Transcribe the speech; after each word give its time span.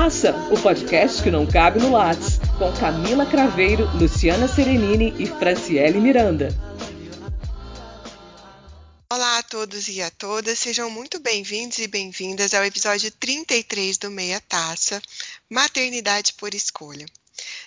Taça, 0.00 0.32
o 0.52 0.62
podcast 0.62 1.20
que 1.20 1.30
não 1.30 1.44
cabe 1.44 1.80
no 1.80 1.90
Lattes, 1.90 2.38
com 2.56 2.72
Camila 2.78 3.26
Craveiro, 3.26 3.84
Luciana 3.98 4.46
Serenini 4.46 5.12
e 5.18 5.26
Franciele 5.26 5.98
Miranda. 5.98 6.50
Olá 9.12 9.38
a 9.38 9.42
todos 9.42 9.88
e 9.88 10.00
a 10.00 10.08
todas, 10.08 10.60
sejam 10.60 10.88
muito 10.88 11.18
bem-vindos 11.18 11.78
e 11.78 11.88
bem-vindas 11.88 12.54
ao 12.54 12.64
episódio 12.64 13.10
33 13.10 13.98
do 13.98 14.08
Meia 14.08 14.40
Taça, 14.48 15.02
Maternidade 15.50 16.32
por 16.34 16.54
Escolha. 16.54 17.04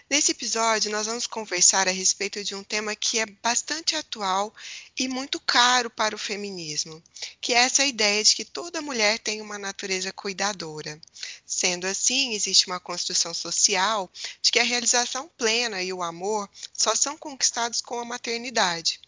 Nesse 0.10 0.32
episódio, 0.32 0.92
nós 0.92 1.08
vamos 1.08 1.26
conversar 1.26 1.88
a 1.88 1.92
respeito 1.92 2.44
de 2.44 2.54
um 2.54 2.64
tema 2.64 2.96
que 2.96 3.20
é 3.20 3.26
bastante 3.26 3.96
atual 3.96 4.54
e 4.98 5.08
muito 5.08 5.40
caro 5.40 5.90
para 5.90 6.14
o 6.14 6.20
feminismo, 6.20 7.02
que 7.40 7.54
é 7.54 7.60
essa 7.60 7.86
ideia 7.86 8.22
de 8.24 8.36
que 8.36 8.44
toda 8.44 8.82
mulher 8.82 9.20
tem 9.20 9.40
uma 9.40 9.58
natureza 9.58 10.12
cuidadora. 10.12 11.00
Sendo 11.46 11.88
assim, 11.88 12.34
existe 12.34 12.68
uma 12.68 12.80
construção 12.80 13.34
social 13.34 14.12
de 14.42 14.52
que 14.52 14.60
a 14.60 14.64
realização 14.64 15.30
plena 15.38 15.82
e 15.82 15.94
o 15.94 16.04
amor 16.04 16.50
só 16.74 16.94
são 16.94 17.18
conquistados 17.18 17.80
com 17.80 18.00
a 18.00 18.06
maternidade. 18.06 19.00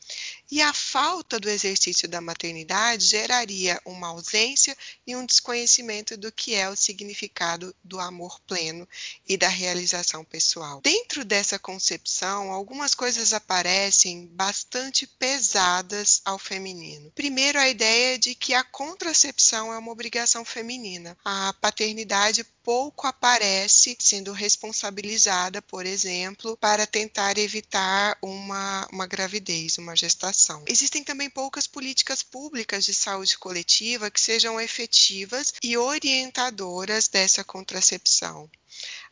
E 0.52 0.62
a 0.62 0.72
falta 0.72 1.40
do 1.40 1.50
exercício 1.50 2.08
da 2.08 2.22
maternidade 2.22 3.06
geraria 3.06 3.82
uma 3.86 4.10
ausência 4.10 4.78
e 5.08 5.16
um 5.16 5.26
desconhecimento 5.26 6.16
do 6.16 6.32
que 6.32 6.54
é 6.54 6.70
o 6.70 6.76
significado 6.76 7.76
do 7.84 8.00
amor 8.00 8.40
pleno 8.42 8.88
e 9.28 9.36
da 9.36 9.48
realização 9.48 10.24
pessoal. 10.24 10.82
Dentro 10.82 11.26
dessa 11.26 11.58
concepção, 11.58 12.52
algumas 12.52 12.94
coisas 12.94 13.34
aparecem 13.34 14.28
bastante 14.28 15.08
pesadas 15.08 16.22
ao 16.24 16.38
feminino. 16.38 17.12
Primeiro, 17.16 17.60
a 17.60 17.68
ideia 17.68 18.20
de 18.20 18.36
que 18.36 18.54
a 18.54 18.64
contracepção 18.64 19.74
é 19.74 19.78
uma 19.78 19.92
obrigação 19.92 20.46
feminina. 20.46 21.18
A 21.26 21.54
paternidade 21.54 22.46
pouco 22.64 23.08
aparece 23.08 23.98
sendo 24.00 24.32
responsabilizada, 24.32 25.62
por 25.62 25.86
exemplo, 25.86 26.56
para 26.58 26.88
tentar 26.88 27.38
evitar 27.38 28.18
uma, 28.22 28.88
uma 28.92 29.06
gravidez, 29.06 29.78
uma 29.78 29.93
gestação. 29.96 30.64
Existem 30.68 31.04
também 31.04 31.30
poucas 31.30 31.68
políticas 31.68 32.24
públicas 32.24 32.86
de 32.86 32.94
saúde 32.94 33.38
coletiva 33.38 34.12
que 34.12 34.20
sejam 34.20 34.60
efetivas 34.60 35.54
e 35.62 35.78
orientadoras 35.78 37.08
dessa 37.08 37.44
contracepção. 37.44 38.50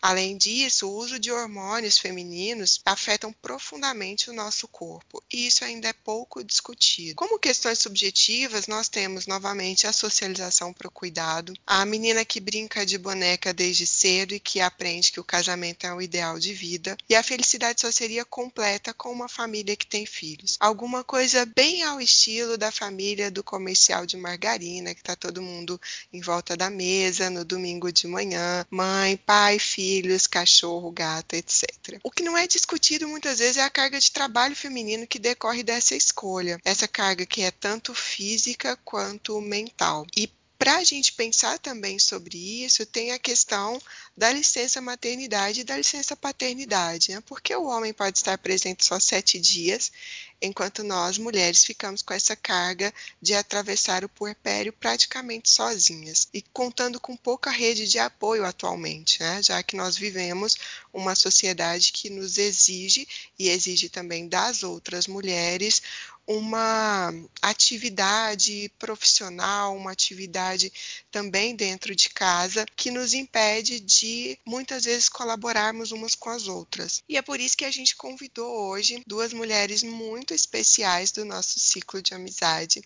Além 0.02 0.36
disso, 0.36 0.88
o 0.88 0.96
uso 0.96 1.20
de 1.20 1.32
hormônios 1.32 1.98
femininos 1.98 2.82
afetam 2.84 3.32
profundamente 3.32 4.30
o 4.30 4.34
nosso 4.34 4.68
corpo, 4.68 5.24
e 5.32 5.46
isso 5.46 5.64
ainda 5.64 5.90
é 5.90 5.94
pouco 5.94 6.44
discutido. 6.44 7.16
Como 7.16 7.38
questões 7.38 7.80
subjetivas, 7.80 8.66
nós 8.68 8.90
temos 8.90 9.28
novamente 9.28 9.86
a 9.86 9.94
socialização 9.94 10.74
para 10.74 10.88
o 10.88 10.92
cuidado, 10.92 11.54
a 11.68 11.86
menina 11.86 12.26
que 12.26 12.40
brinca 12.40 12.86
de 12.86 12.98
boneca 12.98 13.54
desde 13.54 13.86
cedo 13.86 14.34
e 14.34 14.40
que 14.40 14.60
aprende 14.60 15.12
que 15.12 15.20
o 15.20 15.24
casamento 15.24 15.86
é 15.86 15.94
o 15.94 16.02
ideal 16.02 16.40
de 16.40 16.54
vida, 16.54 16.98
e 17.08 17.16
a 17.16 17.24
felicidade 17.24 17.82
só 17.82 17.92
seria 17.92 18.26
completa 18.26 18.94
com 18.94 19.12
uma 19.12 19.30
família 19.30 19.76
que 19.76 19.86
tem 19.86 20.06
filhos. 20.06 20.58
Alguma 20.60 21.04
coisa 21.04 21.46
bem 21.46 21.84
ao 21.84 22.02
estilo 22.02 22.58
da 22.58 22.72
família 22.72 23.30
do 23.30 23.44
comercial 23.44 24.06
de 24.06 24.18
margarina, 24.18 24.96
que 24.96 25.02
está 25.02 25.16
todo 25.16 25.42
mundo 25.42 25.80
em 26.12 26.22
volta 26.22 26.58
da 26.58 26.70
mesa 26.70 27.30
no 27.30 27.46
domingo 27.46 27.92
de 27.92 28.08
manhã, 28.08 28.66
mãe, 28.70 29.18
pai, 29.18 29.60
filhos, 29.62 30.28
cachorro, 30.28 30.92
gato, 30.92 31.36
etc. 31.36 32.00
O 32.04 32.12
que 32.12 32.24
não 32.24 32.38
é 32.38 32.48
discutido 32.48 33.08
muitas 33.08 33.40
vezes 33.40 33.58
é 33.58 33.64
a 33.64 33.70
carga 33.70 34.00
de 34.00 34.12
trabalho 34.12 34.56
feminino 34.56 35.08
que 35.08 35.20
decorre 35.20 35.64
dessa 35.64 35.96
escolha. 35.96 36.60
Essa 36.66 36.88
carga 36.88 37.26
que 37.26 37.42
é 37.42 37.52
tanto 37.52 37.94
física 37.94 38.78
quanto 38.84 39.40
mental. 39.40 40.06
E 40.16 40.30
para 40.62 40.78
a 40.78 40.84
gente 40.84 41.14
pensar 41.14 41.58
também 41.58 41.98
sobre 41.98 42.38
isso, 42.38 42.86
tem 42.86 43.12
a 43.14 43.18
questão 43.18 43.82
da 44.16 44.32
licença 44.32 44.80
maternidade 44.80 45.62
e 45.62 45.64
da 45.64 45.76
licença 45.76 46.16
paternidade, 46.16 47.14
né? 47.14 47.24
porque 47.26 47.56
o 47.56 47.66
homem 47.66 47.92
pode 47.92 48.20
estar 48.20 48.38
presente 48.38 48.86
só 48.86 49.00
sete 49.00 49.40
dias, 49.40 49.92
enquanto 50.40 50.84
nós, 50.84 51.18
mulheres, 51.18 51.64
ficamos 51.64 52.04
com 52.04 52.14
essa 52.14 52.36
carga 52.36 52.94
de 53.20 53.34
atravessar 53.34 54.06
o 54.06 54.10
puerpério 54.10 54.72
praticamente 54.72 55.50
sozinhas 55.50 56.28
e 56.32 56.44
contando 56.54 57.00
com 57.00 57.18
pouca 57.18 57.50
rede 57.50 57.88
de 57.88 57.98
apoio 57.98 58.46
atualmente, 58.46 59.20
né? 59.20 59.42
já 59.42 59.64
que 59.64 59.76
nós 59.76 59.98
vivemos 59.98 60.58
uma 60.94 61.16
sociedade 61.16 61.92
que 61.92 62.08
nos 62.12 62.38
exige 62.38 63.08
e 63.40 63.50
exige 63.50 63.90
também 63.90 64.28
das 64.28 64.62
outras 64.62 65.08
mulheres 65.08 65.82
uma 66.28 67.14
atividade 67.42 68.72
profissional, 68.80 69.76
uma 69.76 69.92
atividade 69.92 70.72
também 71.12 71.56
dentro 71.56 71.96
de 71.96 72.10
casa, 72.10 72.66
que 72.76 72.92
nos 72.92 73.14
impede 73.14 73.80
de 73.80 74.38
muitas 74.46 74.86
vezes 74.86 75.10
colaborarmos 75.10 75.92
umas 75.92 76.16
com 76.16 76.30
as 76.30 76.48
outras. 76.48 77.04
E 77.10 77.18
é 77.18 77.22
por 77.22 77.40
isso 77.40 77.58
que 77.58 77.66
a 77.66 77.72
gente 77.72 77.96
convidou 77.96 78.70
hoje 78.70 79.02
duas 79.06 79.34
mulheres 79.34 79.84
muito 79.84 80.34
especiais 80.34 81.12
do 81.12 81.26
nosso 81.26 81.60
ciclo 81.60 82.02
de 82.02 82.14
amizade. 82.14 82.82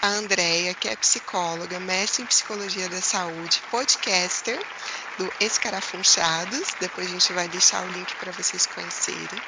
A 0.00 0.08
Andrea, 0.08 0.74
que 0.74 0.88
é 0.88 0.96
psicóloga, 0.96 1.80
mestre 1.80 2.22
em 2.22 2.26
psicologia 2.26 2.88
da 2.88 3.00
saúde, 3.00 3.62
podcaster 3.70 4.58
do 5.18 5.32
Escarafunchados. 5.40 6.74
Depois 6.80 7.06
a 7.06 7.10
gente 7.10 7.32
vai 7.32 7.48
deixar 7.48 7.84
o 7.86 7.92
link 7.92 8.14
para 8.16 8.32
vocês 8.32 8.66
conhecerem. 8.66 9.40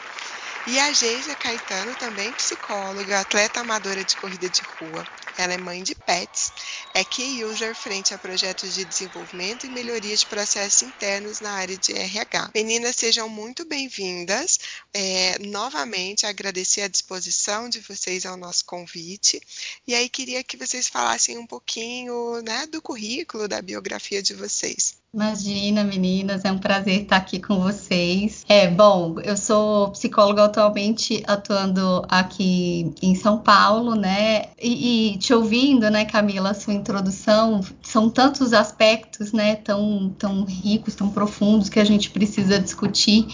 E 0.64 0.78
a 0.78 0.92
Geisa 0.92 1.34
Caetano, 1.34 1.92
também 1.96 2.30
psicóloga, 2.34 3.18
atleta 3.18 3.58
amadora 3.58 4.04
de 4.04 4.16
corrida 4.16 4.48
de 4.48 4.62
rua. 4.62 5.04
Ela 5.36 5.54
é 5.54 5.58
mãe 5.58 5.82
de 5.82 5.92
pets, 5.92 6.52
é 6.94 7.02
key 7.02 7.44
user 7.44 7.74
frente 7.74 8.14
a 8.14 8.18
projetos 8.18 8.72
de 8.72 8.84
desenvolvimento 8.84 9.66
e 9.66 9.70
melhoria 9.70 10.16
de 10.16 10.24
processos 10.24 10.82
internos 10.82 11.40
na 11.40 11.50
área 11.50 11.76
de 11.76 11.92
RH. 11.92 12.52
Meninas, 12.54 12.94
sejam 12.94 13.28
muito 13.28 13.64
bem-vindas. 13.64 14.60
É, 14.94 15.36
novamente, 15.40 16.26
agradecer 16.26 16.82
a 16.82 16.88
disposição 16.88 17.68
de 17.68 17.80
vocês 17.80 18.24
ao 18.24 18.36
nosso 18.36 18.64
convite. 18.64 19.40
E 19.84 19.96
aí, 19.96 20.08
queria 20.08 20.44
que 20.44 20.56
vocês 20.56 20.86
falassem 20.86 21.38
um 21.38 21.46
pouquinho 21.46 22.40
né, 22.42 22.66
do 22.66 22.80
currículo, 22.80 23.48
da 23.48 23.60
biografia 23.60 24.22
de 24.22 24.32
vocês. 24.32 25.01
Imagina, 25.14 25.84
meninas, 25.84 26.42
é 26.42 26.50
um 26.50 26.56
prazer 26.56 27.02
estar 27.02 27.16
aqui 27.16 27.38
com 27.38 27.60
vocês. 27.60 28.46
É, 28.48 28.66
bom, 28.66 29.20
eu 29.20 29.36
sou 29.36 29.90
psicóloga 29.90 30.46
atualmente 30.46 31.22
atuando 31.26 32.02
aqui 32.08 32.94
em 33.02 33.14
São 33.14 33.38
Paulo, 33.38 33.94
né? 33.94 34.46
E, 34.58 35.12
e 35.12 35.18
te 35.18 35.34
ouvindo, 35.34 35.90
né, 35.90 36.06
Camila, 36.06 36.52
a 36.52 36.54
sua 36.54 36.72
introdução, 36.72 37.60
são 37.82 38.08
tantos 38.08 38.54
aspectos, 38.54 39.34
né, 39.34 39.56
tão, 39.56 40.08
tão 40.18 40.44
ricos, 40.44 40.94
tão 40.94 41.10
profundos 41.10 41.68
que 41.68 41.78
a 41.78 41.84
gente 41.84 42.08
precisa 42.08 42.58
discutir 42.58 43.26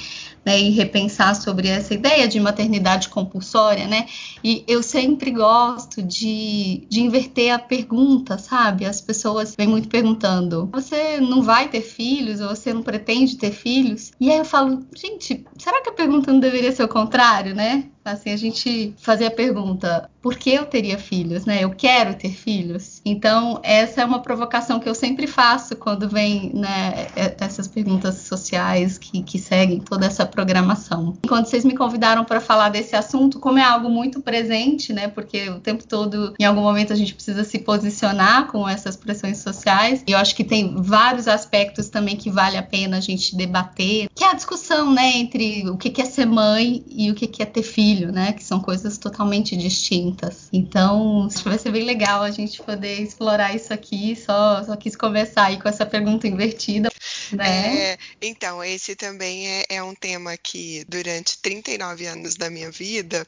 né, 0.49 0.59
e 0.59 0.71
repensar 0.71 1.35
sobre 1.35 1.69
essa 1.69 1.93
ideia 1.93 2.27
de 2.27 2.41
maternidade 2.41 3.11
compulsória, 3.11 3.87
né? 3.87 4.07
E 4.43 4.65
eu 4.67 4.83
sempre 4.83 5.31
gosto 5.31 6.03
de, 6.03 6.87
de 6.89 7.03
inverter 7.03 7.53
a 7.53 7.59
pergunta, 7.59 8.39
sabe? 8.39 8.87
As 8.87 8.99
pessoas 8.99 9.55
vêm 9.55 9.69
muito 9.69 9.89
perguntando: 9.89 10.67
você 10.73 11.21
não 11.21 11.43
vai 11.43 11.69
ter 11.69 11.83
filhos? 11.83 12.41
Ou 12.41 12.49
você 12.49 12.73
não 12.73 12.83
pretende 12.83 13.37
ter 13.37 13.53
filhos? 13.53 14.11
E 14.19 14.31
aí 14.31 14.39
eu 14.39 14.45
falo, 14.45 14.87
gente, 14.97 15.45
será 15.59 15.83
que 15.83 15.91
a 15.91 15.93
pergunta 15.93 16.33
não 16.33 16.41
deveria 16.41 16.73
ser 16.73 16.85
o 16.85 16.89
contrário, 16.89 17.55
né? 17.55 17.85
Assim, 18.13 18.31
a 18.31 18.37
gente 18.37 18.95
fazer 18.99 19.27
a 19.27 19.31
pergunta: 19.31 20.09
por 20.21 20.37
que 20.37 20.51
eu 20.51 20.67
teria 20.67 20.99
filhos, 20.99 21.45
né? 21.45 21.63
Eu 21.63 21.71
quero 21.71 22.15
ter 22.15 22.31
filhos. 22.31 23.01
Então, 23.05 23.61
essa 23.63 24.03
é 24.03 24.05
uma 24.05 24.21
provocação 24.21 24.81
que 24.81 24.89
eu 24.89 24.95
sempre 24.95 25.27
faço 25.27 25.77
quando 25.77 26.09
vem, 26.09 26.53
né, 26.55 27.07
essas 27.39 27.69
perguntas 27.69 28.17
sociais 28.17 28.99
que, 28.99 29.23
que 29.23 29.39
seguem 29.39 29.81
toda 29.81 30.07
essa 30.07 30.27
programação. 30.27 31.17
Quando 31.27 31.47
vocês 31.47 31.65
me 31.65 31.77
convidaram 31.77 32.25
para 32.25 32.41
falar 32.41 32.69
desse 32.69 32.97
assunto, 32.97 33.39
como 33.39 33.59
é 33.59 33.63
algo 33.63 33.89
muito 33.89 34.21
presente, 34.21 34.93
né? 34.93 35.09
Porque 35.09 35.49
o 35.51 35.61
tempo 35.61 35.87
todo, 35.87 36.35
em 36.39 36.45
algum 36.45 36.63
momento, 36.63 36.93
a 36.93 36.97
gente 36.97 37.15
precisa 37.15 37.45
se 37.45 37.59
posicionar 37.59 38.49
com 38.49 38.69
essas 38.69 38.97
pressões 38.97 39.39
sociais. 39.39 40.03
E 40.07 40.13
eu 40.13 40.19
acho 40.19 40.35
que 40.35 40.45
tem 40.45 40.75
vários 40.77 41.29
aspectos 41.29 41.89
também 41.89 42.17
que 42.17 42.31
vale 42.31 42.57
a 42.57 42.63
pena 42.63 42.99
a 42.99 43.01
gente 43.01 43.37
debater, 43.37 44.09
que 44.15 44.25
é 44.25 44.31
a 44.31 44.35
discussão, 44.35 44.93
né, 44.93 45.17
entre 45.17 45.69
o 45.69 45.77
que 45.77 46.01
é 46.01 46.05
ser 46.05 46.27
mãe 46.27 46.85
e 46.89 47.11
o 47.11 47.15
que 47.15 47.43
é 47.43 47.47
ter 47.47 47.63
filho 47.63 47.98
né? 48.07 48.33
Que 48.33 48.45
são 48.45 48.61
coisas 48.61 48.97
totalmente 48.97 49.57
distintas. 49.57 50.49
Então, 50.53 51.27
acho 51.27 51.43
que 51.43 51.49
vai 51.49 51.59
ser 51.59 51.71
bem 51.71 51.85
legal 51.85 52.23
a 52.23 52.31
gente 52.31 52.63
poder 52.63 53.01
explorar 53.01 53.55
isso 53.55 53.73
aqui. 53.73 54.17
Só, 54.17 54.63
só 54.65 54.77
quis 54.77 54.97
começar 54.97 55.47
aí 55.47 55.61
com 55.61 55.69
essa 55.69 55.85
pergunta 55.85 56.27
invertida. 56.29 56.89
Né? 57.33 57.93
É, 57.93 57.99
então, 58.23 58.63
esse 58.63 58.95
também 58.95 59.49
é, 59.49 59.65
é, 59.69 59.83
um 59.83 59.95
tema 59.95 60.37
que 60.37 60.85
durante 60.89 61.39
39 61.39 62.07
anos 62.07 62.37
da 62.37 62.49
minha 62.49 62.71
vida 62.71 63.27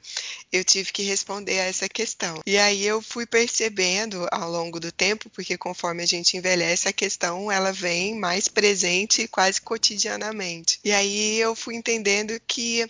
eu 0.52 0.64
tive 0.64 0.92
que 0.92 1.02
responder 1.02 1.58
a 1.60 1.64
essa 1.64 1.88
questão. 1.88 2.40
E 2.46 2.56
aí 2.56 2.86
eu 2.86 3.02
fui 3.02 3.26
percebendo 3.26 4.26
ao 4.30 4.50
longo 4.50 4.80
do 4.80 4.90
tempo, 4.90 5.28
porque 5.30 5.56
conforme 5.56 6.02
a 6.02 6.06
gente 6.06 6.36
envelhece, 6.36 6.88
a 6.88 6.92
questão 6.92 7.50
ela 7.50 7.72
vem 7.72 8.18
mais 8.18 8.48
presente 8.48 9.28
quase 9.28 9.60
cotidianamente. 9.60 10.78
E 10.84 10.92
aí 10.92 11.38
eu 11.38 11.54
fui 11.54 11.74
entendendo 11.74 12.40
que 12.46 12.88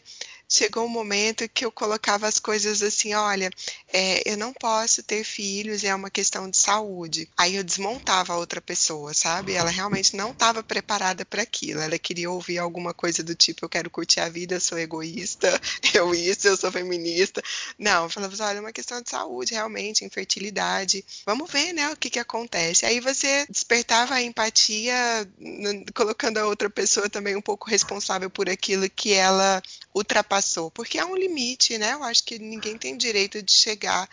chegou 0.50 0.84
um 0.84 0.88
momento 0.88 1.48
que 1.48 1.64
eu 1.64 1.70
colocava 1.70 2.26
as 2.26 2.40
coisas 2.40 2.82
assim, 2.82 3.14
olha, 3.14 3.48
é, 3.92 4.28
eu 4.28 4.36
não 4.36 4.52
posso 4.52 5.00
ter 5.00 5.22
filhos, 5.22 5.84
é 5.84 5.94
uma 5.94 6.10
questão 6.10 6.50
de 6.50 6.60
saúde. 6.60 7.28
Aí 7.36 7.54
eu 7.54 7.62
desmontava 7.62 8.32
a 8.32 8.36
outra 8.36 8.60
pessoa, 8.60 9.14
sabe? 9.14 9.52
Ela 9.52 9.70
realmente 9.70 10.16
não 10.16 10.32
estava 10.32 10.60
preparada 10.62 11.24
para 11.24 11.42
aquilo. 11.42 11.80
Ela 11.80 11.98
queria 11.98 12.28
ouvir 12.28 12.58
alguma 12.58 12.92
coisa 12.92 13.22
do 13.22 13.34
tipo, 13.34 13.64
eu 13.64 13.68
quero 13.68 13.88
curtir 13.88 14.18
a 14.18 14.28
vida, 14.28 14.56
eu 14.56 14.60
sou 14.60 14.76
egoísta, 14.76 15.60
eu 15.94 16.12
isso, 16.12 16.48
eu 16.48 16.56
sou 16.56 16.72
feminista. 16.72 17.40
Não, 17.78 18.04
eu 18.04 18.10
falava, 18.10 18.34
olha, 18.44 18.58
é 18.58 18.60
uma 18.60 18.72
questão 18.72 19.00
de 19.00 19.08
saúde, 19.08 19.54
realmente, 19.54 20.04
infertilidade. 20.04 21.04
Vamos 21.24 21.48
ver, 21.48 21.72
né, 21.72 21.88
o 21.90 21.96
que 21.96 22.10
que 22.10 22.18
acontece. 22.18 22.84
Aí 22.84 22.98
você 22.98 23.46
despertava 23.48 24.14
a 24.14 24.22
empatia, 24.22 24.94
colocando 25.94 26.38
a 26.38 26.46
outra 26.46 26.68
pessoa 26.68 27.08
também 27.08 27.36
um 27.36 27.40
pouco 27.40 27.70
responsável 27.70 28.28
por 28.28 28.50
aquilo 28.50 28.90
que 28.90 29.12
ela 29.12 29.62
ultrapassou, 29.94 30.39
porque 30.70 30.98
é 30.98 31.04
um 31.04 31.16
limite, 31.16 31.78
né? 31.78 31.94
Eu 31.94 32.02
acho 32.02 32.24
que 32.24 32.38
ninguém 32.38 32.78
tem 32.78 32.96
direito 32.96 33.42
de 33.42 33.52
chegar 33.52 34.08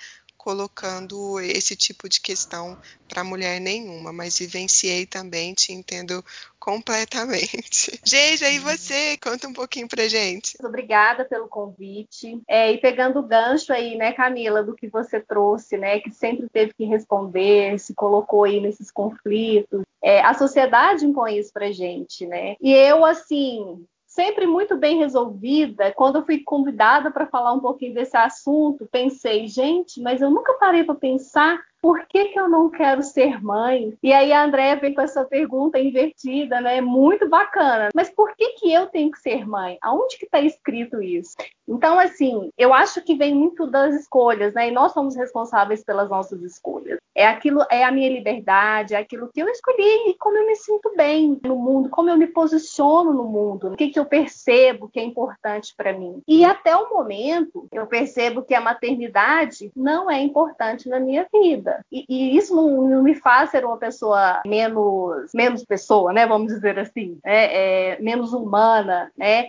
colocando 0.47 1.41
esse 1.41 1.75
tipo 1.75 2.07
de 2.07 2.21
questão 2.21 2.77
para 3.09 3.21
mulher 3.21 3.59
nenhuma, 3.59 4.13
mas 4.13 4.39
vivenciei 4.39 5.05
também, 5.05 5.53
te 5.53 5.73
entendo 5.73 6.23
completamente. 6.57 7.99
Geisa, 8.05 8.47
e 8.49 8.57
você? 8.57 9.17
Conta 9.17 9.49
um 9.49 9.51
pouquinho 9.51 9.89
pra 9.89 10.07
gente. 10.07 10.55
Obrigada 10.63 11.25
pelo 11.25 11.49
convite. 11.49 12.41
É, 12.47 12.71
e 12.71 12.77
pegando 12.77 13.19
o 13.19 13.27
gancho 13.27 13.73
aí, 13.73 13.97
né, 13.97 14.13
Camila, 14.13 14.63
do 14.63 14.73
que 14.73 14.87
você 14.87 15.19
trouxe, 15.19 15.77
né, 15.77 15.99
que 15.99 16.11
sempre 16.11 16.47
teve 16.47 16.73
que 16.73 16.85
responder, 16.85 17.77
se 17.77 17.93
colocou 17.93 18.45
aí 18.45 18.61
nesses 18.61 18.89
conflitos. 18.89 19.81
É, 20.01 20.21
a 20.21 20.33
sociedade 20.33 21.05
impõe 21.05 21.37
isso 21.37 21.51
pra 21.51 21.73
gente, 21.73 22.25
né? 22.25 22.55
E 22.61 22.71
eu, 22.71 23.03
assim, 23.03 23.85
sempre 24.17 24.47
muito 24.47 24.75
bem 24.75 24.97
resolvida. 24.97 25.93
Quando 25.95 26.15
eu 26.15 26.25
fui 26.25 26.39
convidada 26.39 27.11
para 27.11 27.27
falar 27.27 27.53
um 27.53 27.59
pouquinho 27.59 27.93
desse 27.93 28.17
assunto, 28.17 28.89
pensei, 28.91 29.45
gente, 29.47 30.01
mas 30.01 30.21
eu 30.21 30.31
nunca 30.31 30.55
parei 30.55 30.83
para 30.83 30.95
pensar 30.95 31.61
por 31.81 32.05
que, 32.07 32.25
que 32.25 32.39
eu 32.39 32.49
não 32.49 32.69
quero 32.69 33.03
ser 33.03 33.41
mãe? 33.43 33.97
E 34.01 34.11
aí 34.13 34.31
a 34.31 34.43
Andréia 34.43 34.75
vem 34.75 34.93
com 34.93 35.01
essa 35.01 35.23
pergunta 35.23 35.79
invertida, 35.79 36.59
né? 36.59 36.81
Muito 36.81 37.29
bacana. 37.29 37.89
Mas 37.93 38.09
por 38.09 38.35
que, 38.35 38.53
que 38.53 38.71
eu 38.71 38.87
tenho 38.87 39.11
que 39.11 39.19
ser 39.19 39.47
mãe? 39.47 39.77
Aonde 39.81 40.17
que 40.17 40.25
está 40.25 40.39
escrito 40.39 41.01
isso? 41.01 41.35
Então, 41.67 41.99
assim, 41.99 42.49
eu 42.57 42.73
acho 42.73 43.01
que 43.01 43.15
vem 43.15 43.35
muito 43.35 43.67
das 43.67 43.93
escolhas, 43.93 44.53
né? 44.53 44.69
E 44.69 44.71
nós 44.71 44.93
somos 44.93 45.15
responsáveis 45.15 45.83
pelas 45.83 46.09
nossas 46.09 46.41
escolhas. 46.41 46.97
É 47.13 47.27
aquilo, 47.27 47.65
é 47.69 47.83
a 47.83 47.91
minha 47.91 48.09
liberdade, 48.09 48.93
é 48.93 48.97
aquilo 48.97 49.29
que 49.33 49.41
eu 49.41 49.49
escolhi 49.49 50.09
e 50.09 50.13
como 50.17 50.37
eu 50.37 50.45
me 50.45 50.55
sinto 50.55 50.93
bem 50.95 51.39
no 51.43 51.55
mundo, 51.55 51.89
como 51.89 52.09
eu 52.09 52.17
me 52.17 52.27
posiciono 52.27 53.11
no 53.11 53.25
mundo, 53.25 53.73
o 53.73 53.75
que, 53.75 53.89
que 53.89 53.99
eu 53.99 54.05
percebo 54.05 54.87
que 54.87 54.99
é 54.99 55.03
importante 55.03 55.73
para 55.75 55.93
mim. 55.93 56.21
E 56.27 56.45
até 56.45 56.75
o 56.75 56.89
momento, 56.89 57.67
eu 57.71 57.85
percebo 57.87 58.43
que 58.43 58.53
a 58.53 58.61
maternidade 58.61 59.71
não 59.75 60.09
é 60.09 60.21
importante 60.21 60.87
na 60.87 60.99
minha 60.99 61.27
vida. 61.33 61.76
E, 61.91 62.05
e 62.09 62.37
isso 62.37 62.55
não, 62.55 62.87
não, 62.87 63.03
me 63.03 63.15
faz 63.15 63.51
ser 63.51 63.65
uma 63.65 63.77
pessoa 63.77 64.41
menos, 64.45 65.31
menos 65.33 65.63
pessoa, 65.63 66.13
né? 66.13 66.25
Vamos 66.25 66.53
dizer 66.53 66.77
assim, 66.79 67.19
né? 67.23 67.53
É, 67.53 68.01
menos 68.01 68.33
humana, 68.33 69.11
né? 69.17 69.47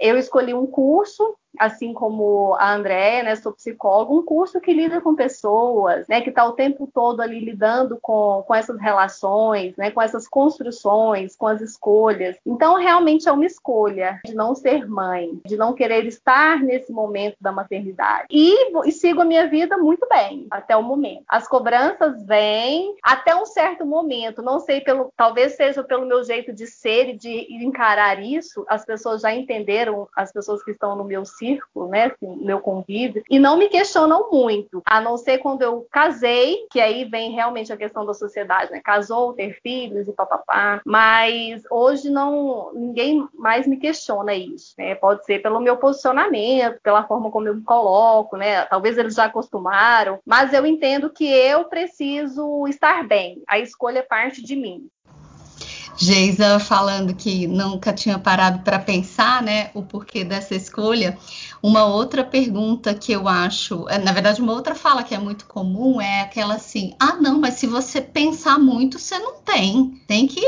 Eu 0.00 0.18
escolhi 0.18 0.52
um 0.52 0.66
curso 0.66 1.36
assim 1.58 1.92
como 1.92 2.54
a 2.58 2.74
Andréia, 2.74 3.22
né, 3.22 3.36
sou 3.36 3.52
psicóloga, 3.52 4.12
um 4.12 4.22
curso 4.22 4.60
que 4.60 4.72
lida 4.72 5.00
com 5.00 5.14
pessoas, 5.14 6.06
né, 6.08 6.20
que 6.20 6.30
está 6.30 6.44
o 6.44 6.52
tempo 6.52 6.88
todo 6.92 7.20
ali 7.20 7.40
lidando 7.40 7.98
com, 8.00 8.44
com 8.46 8.54
essas 8.54 8.78
relações, 8.80 9.76
né, 9.76 9.90
com 9.90 10.00
essas 10.00 10.28
construções, 10.28 11.36
com 11.36 11.46
as 11.46 11.60
escolhas. 11.60 12.36
Então, 12.46 12.76
realmente 12.76 13.28
é 13.28 13.32
uma 13.32 13.46
escolha 13.46 14.20
de 14.24 14.34
não 14.34 14.54
ser 14.54 14.88
mãe, 14.88 15.40
de 15.44 15.56
não 15.56 15.74
querer 15.74 16.06
estar 16.06 16.60
nesse 16.62 16.92
momento 16.92 17.36
da 17.40 17.52
maternidade. 17.52 18.26
E, 18.30 18.72
e 18.86 18.92
sigo 18.92 19.20
a 19.20 19.24
minha 19.24 19.48
vida 19.48 19.76
muito 19.76 20.06
bem 20.08 20.46
até 20.50 20.76
o 20.76 20.82
momento. 20.82 21.24
As 21.28 21.48
cobranças 21.48 22.24
vêm 22.24 22.94
até 23.02 23.34
um 23.34 23.46
certo 23.46 23.84
momento, 23.84 24.42
não 24.42 24.60
sei 24.60 24.80
pelo, 24.80 25.12
talvez 25.16 25.56
seja 25.56 25.82
pelo 25.82 26.06
meu 26.06 26.22
jeito 26.24 26.52
de 26.52 26.66
ser 26.66 27.10
e 27.10 27.16
de 27.16 27.46
encarar 27.64 28.22
isso, 28.22 28.64
as 28.68 28.84
pessoas 28.84 29.22
já 29.22 29.34
entenderam, 29.34 30.08
as 30.14 30.32
pessoas 30.32 30.62
que 30.62 30.70
estão 30.70 30.96
no 30.96 31.04
meu 31.04 31.24
círculo, 31.40 31.88
né, 31.88 32.04
assim, 32.04 32.44
meu 32.44 32.60
convívio, 32.60 33.24
e 33.30 33.38
não 33.38 33.56
me 33.56 33.68
questionam 33.68 34.30
muito, 34.30 34.82
a 34.84 35.00
não 35.00 35.16
ser 35.16 35.38
quando 35.38 35.62
eu 35.62 35.86
casei, 35.90 36.66
que 36.70 36.78
aí 36.78 37.04
vem 37.04 37.32
realmente 37.32 37.72
a 37.72 37.76
questão 37.76 38.04
da 38.04 38.12
sociedade, 38.12 38.70
né, 38.70 38.80
casou, 38.84 39.32
ter 39.32 39.58
filhos 39.62 40.06
e 40.06 40.12
papapá, 40.12 40.82
mas 40.84 41.62
hoje 41.70 42.10
não, 42.10 42.70
ninguém 42.74 43.26
mais 43.32 43.66
me 43.66 43.78
questiona 43.78 44.34
isso, 44.34 44.74
né, 44.78 44.94
pode 44.94 45.24
ser 45.24 45.40
pelo 45.40 45.60
meu 45.60 45.78
posicionamento, 45.78 46.78
pela 46.82 47.04
forma 47.04 47.30
como 47.30 47.48
eu 47.48 47.54
me 47.54 47.62
coloco, 47.62 48.36
né, 48.36 48.66
talvez 48.66 48.98
eles 48.98 49.14
já 49.14 49.24
acostumaram, 49.24 50.18
mas 50.26 50.52
eu 50.52 50.66
entendo 50.66 51.08
que 51.08 51.26
eu 51.26 51.64
preciso 51.64 52.66
estar 52.68 53.06
bem, 53.06 53.42
a 53.48 53.58
escolha 53.58 54.02
parte 54.02 54.42
de 54.42 54.54
mim. 54.54 54.86
Geisa 56.02 56.58
falando 56.58 57.14
que 57.14 57.46
nunca 57.46 57.92
tinha 57.92 58.18
parado 58.18 58.60
para 58.60 58.78
pensar, 58.78 59.42
né, 59.42 59.70
o 59.74 59.82
porquê 59.82 60.24
dessa 60.24 60.54
escolha. 60.54 61.18
Uma 61.62 61.84
outra 61.84 62.24
pergunta 62.24 62.94
que 62.94 63.12
eu 63.12 63.28
acho, 63.28 63.86
é, 63.86 63.98
na 63.98 64.10
verdade, 64.10 64.40
uma 64.40 64.54
outra 64.54 64.74
fala 64.74 65.02
que 65.02 65.14
é 65.14 65.18
muito 65.18 65.44
comum 65.44 66.00
é 66.00 66.22
aquela 66.22 66.54
assim: 66.54 66.94
ah, 66.98 67.16
não, 67.20 67.38
mas 67.38 67.54
se 67.54 67.66
você 67.66 68.00
pensar 68.00 68.58
muito, 68.58 68.98
você 68.98 69.18
não 69.18 69.42
tem. 69.42 70.00
Tem 70.06 70.26
que 70.26 70.40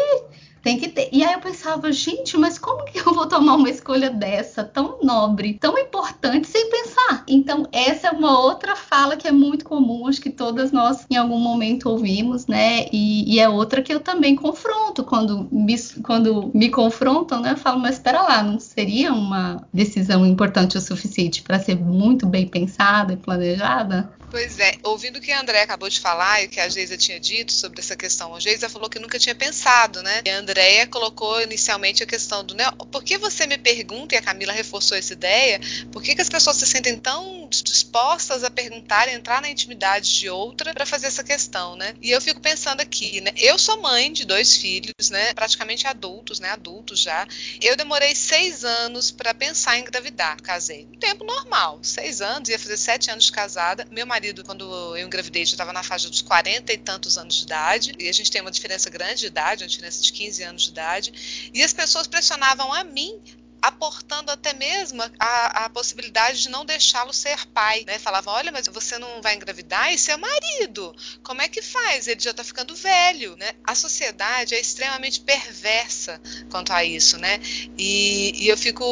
tem 0.62 0.78
que 0.78 0.88
ter. 0.88 1.08
E 1.12 1.24
aí 1.24 1.34
eu 1.34 1.40
pensava, 1.40 1.90
gente, 1.92 2.38
mas 2.38 2.56
como 2.56 2.84
que 2.84 2.98
eu 2.98 3.12
vou 3.12 3.26
tomar 3.26 3.56
uma 3.56 3.68
escolha 3.68 4.08
dessa, 4.08 4.62
tão 4.62 5.00
nobre, 5.02 5.58
tão 5.58 5.76
importante, 5.76 6.46
sem 6.46 6.70
pensar? 6.70 7.21
Então, 7.26 7.66
essa 7.72 8.08
é 8.08 8.10
uma 8.10 8.40
outra 8.40 8.76
fala 8.76 9.16
que 9.16 9.28
é 9.28 9.32
muito 9.32 9.64
comum, 9.64 10.06
acho 10.06 10.20
que 10.20 10.30
todas 10.30 10.72
nós 10.72 11.06
em 11.10 11.16
algum 11.16 11.38
momento 11.38 11.88
ouvimos, 11.88 12.46
né? 12.46 12.86
E, 12.92 13.34
e 13.34 13.40
é 13.40 13.48
outra 13.48 13.82
que 13.82 13.92
eu 13.92 14.00
também 14.00 14.34
confronto 14.36 15.04
quando 15.04 15.48
me, 15.50 15.76
quando 16.02 16.50
me 16.54 16.70
confrontam, 16.70 17.40
né? 17.40 17.52
Eu 17.52 17.56
falo, 17.56 17.80
mas 17.80 17.94
espera 17.94 18.22
lá, 18.22 18.42
não 18.42 18.58
seria 18.58 19.12
uma 19.12 19.66
decisão 19.72 20.26
importante 20.26 20.76
o 20.76 20.80
suficiente 20.80 21.42
para 21.42 21.58
ser 21.58 21.76
muito 21.76 22.26
bem 22.26 22.46
pensada 22.46 23.12
e 23.12 23.16
planejada? 23.16 24.12
Pois 24.32 24.58
é, 24.58 24.72
ouvindo 24.82 25.18
o 25.18 25.20
que 25.20 25.30
a 25.30 25.38
André 25.42 25.60
acabou 25.60 25.90
de 25.90 26.00
falar 26.00 26.42
e 26.42 26.46
o 26.46 26.48
que 26.48 26.58
a 26.58 26.66
Geisa 26.66 26.96
tinha 26.96 27.20
dito 27.20 27.52
sobre 27.52 27.80
essa 27.80 27.94
questão, 27.94 28.34
a 28.34 28.40
Geisa 28.40 28.66
falou 28.66 28.88
que 28.88 28.98
nunca 28.98 29.18
tinha 29.18 29.34
pensado, 29.34 30.02
né? 30.02 30.22
E 30.24 30.30
a 30.30 30.38
Andréia 30.38 30.86
colocou 30.86 31.42
inicialmente 31.42 32.02
a 32.02 32.06
questão 32.06 32.42
do, 32.42 32.54
né, 32.54 32.64
por 32.90 33.04
que 33.04 33.18
você 33.18 33.46
me 33.46 33.58
pergunta, 33.58 34.14
e 34.14 34.18
a 34.18 34.22
Camila 34.22 34.54
reforçou 34.54 34.96
essa 34.96 35.12
ideia, 35.12 35.60
por 35.92 36.02
que, 36.02 36.14
que 36.14 36.22
as 36.22 36.30
pessoas 36.30 36.56
se 36.56 36.66
sentem 36.66 36.96
tão 36.96 37.21
dispostas 37.48 38.44
a 38.44 38.50
perguntar, 38.50 39.08
a 39.08 39.12
entrar 39.12 39.42
na 39.42 39.50
intimidade 39.50 40.18
de 40.18 40.30
outra 40.30 40.72
para 40.72 40.86
fazer 40.86 41.06
essa 41.06 41.22
questão, 41.22 41.76
né? 41.76 41.94
E 42.00 42.10
eu 42.10 42.20
fico 42.20 42.40
pensando 42.40 42.80
aqui, 42.80 43.20
né? 43.20 43.32
Eu 43.36 43.58
sou 43.58 43.80
mãe 43.82 44.12
de 44.12 44.24
dois 44.24 44.56
filhos, 44.56 45.10
né? 45.10 45.34
Praticamente 45.34 45.86
adultos, 45.86 46.40
né? 46.40 46.50
Adultos 46.50 47.00
já. 47.00 47.26
Eu 47.60 47.76
demorei 47.76 48.14
seis 48.14 48.64
anos 48.64 49.10
para 49.10 49.34
pensar 49.34 49.76
em 49.76 49.82
engravidar. 49.82 50.40
Casei. 50.40 50.86
Um 50.92 50.98
tempo 50.98 51.24
normal, 51.24 51.78
seis 51.82 52.20
anos, 52.20 52.48
ia 52.48 52.58
fazer 52.58 52.76
sete 52.76 53.10
anos 53.10 53.24
de 53.24 53.32
casada. 53.32 53.86
Meu 53.90 54.06
marido 54.06 54.44
quando 54.44 54.64
eu 54.96 55.04
engravidei, 55.04 55.44
já 55.44 55.52
estava 55.52 55.72
na 55.72 55.82
faixa 55.82 56.08
dos 56.08 56.22
40 56.22 56.72
e 56.72 56.78
tantos 56.78 57.18
anos 57.18 57.36
de 57.36 57.42
idade, 57.44 57.92
e 57.98 58.08
a 58.08 58.12
gente 58.12 58.30
tem 58.30 58.40
uma 58.40 58.50
diferença 58.50 58.88
grande 58.88 59.20
de 59.20 59.26
idade, 59.26 59.64
uma 59.64 59.68
diferença 59.68 60.02
de 60.02 60.12
15 60.12 60.42
anos 60.42 60.62
de 60.62 60.70
idade, 60.70 61.50
e 61.52 61.62
as 61.62 61.72
pessoas 61.72 62.06
pressionavam 62.06 62.72
a 62.72 62.84
mim 62.84 63.20
aportando 63.62 64.30
até 64.32 64.52
mesmo 64.52 65.00
a, 65.18 65.64
a 65.64 65.70
possibilidade 65.70 66.42
de 66.42 66.48
não 66.50 66.64
deixá-lo 66.66 67.12
ser 67.12 67.46
pai, 67.46 67.84
né? 67.86 67.98
Falava, 67.98 68.32
olha, 68.32 68.50
mas 68.50 68.66
você 68.66 68.98
não 68.98 69.22
vai 69.22 69.36
engravidar 69.36 69.92
e 69.92 69.98
seu 69.98 70.18
marido, 70.18 70.94
como 71.22 71.40
é 71.40 71.48
que 71.48 71.62
faz? 71.62 72.08
Ele 72.08 72.20
já 72.20 72.32
está 72.32 72.42
ficando 72.42 72.74
velho, 72.74 73.36
né? 73.36 73.52
A 73.62 73.76
sociedade 73.76 74.56
é 74.56 74.60
extremamente 74.60 75.20
perversa 75.20 76.20
quanto 76.50 76.72
a 76.72 76.84
isso, 76.84 77.16
né? 77.18 77.38
E, 77.78 78.44
e 78.44 78.48
eu 78.48 78.58
fico 78.58 78.84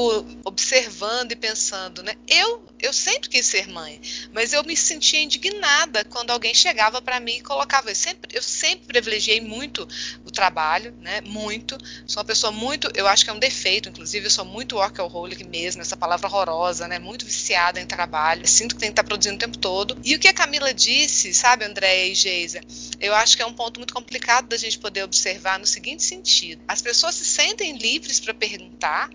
observando 0.44 1.32
e 1.32 1.36
pensando, 1.36 2.02
né? 2.02 2.14
Eu 2.26 2.70
eu 2.82 2.92
sempre 2.92 3.28
quis 3.28 3.44
ser 3.44 3.68
mãe, 3.68 4.00
mas 4.32 4.52
eu 4.52 4.64
me 4.64 4.76
sentia 4.76 5.22
indignada 5.22 6.04
quando 6.04 6.30
alguém 6.30 6.54
chegava 6.54 7.02
para 7.02 7.20
mim 7.20 7.36
e 7.36 7.42
colocava. 7.42 7.90
Eu 7.90 7.94
sempre, 7.94 8.36
eu 8.36 8.42
sempre 8.42 8.86
privilegiei 8.86 9.40
muito 9.40 9.86
o 10.24 10.30
trabalho, 10.30 10.94
né? 11.00 11.20
Muito. 11.20 11.76
Sou 12.06 12.20
uma 12.20 12.26
pessoa 12.26 12.50
muito, 12.50 12.90
eu 12.94 13.06
acho 13.06 13.24
que 13.24 13.30
é 13.30 13.34
um 13.34 13.38
defeito, 13.38 13.88
inclusive, 13.88 14.26
eu 14.26 14.30
sou 14.30 14.44
muito 14.44 14.76
workaholic 14.76 15.44
mesmo, 15.44 15.82
essa 15.82 15.96
palavra 15.96 16.26
horrorosa, 16.26 16.88
né? 16.88 16.98
Muito 16.98 17.26
viciada 17.26 17.80
em 17.80 17.86
trabalho. 17.86 18.46
Sinto 18.46 18.74
que 18.74 18.80
tem 18.80 18.88
que 18.88 18.92
estar 18.92 19.04
produzindo 19.04 19.36
o 19.36 19.38
tempo 19.38 19.58
todo. 19.58 19.98
E 20.02 20.14
o 20.14 20.18
que 20.18 20.28
a 20.28 20.32
Camila 20.32 20.72
disse, 20.72 21.34
sabe, 21.34 21.64
Andréia 21.64 22.10
e 22.10 22.14
Geisa, 22.14 22.60
eu 22.98 23.14
acho 23.14 23.36
que 23.36 23.42
é 23.42 23.46
um 23.46 23.52
ponto 23.52 23.78
muito 23.78 23.92
complicado 23.92 24.48
da 24.48 24.56
gente 24.56 24.78
poder 24.78 25.02
observar 25.02 25.58
no 25.58 25.66
seguinte 25.66 26.02
sentido: 26.02 26.62
as 26.66 26.80
pessoas 26.80 27.14
se 27.14 27.24
sentem 27.24 27.76
livres 27.76 28.20
para 28.20 28.32
perguntar, 28.32 29.10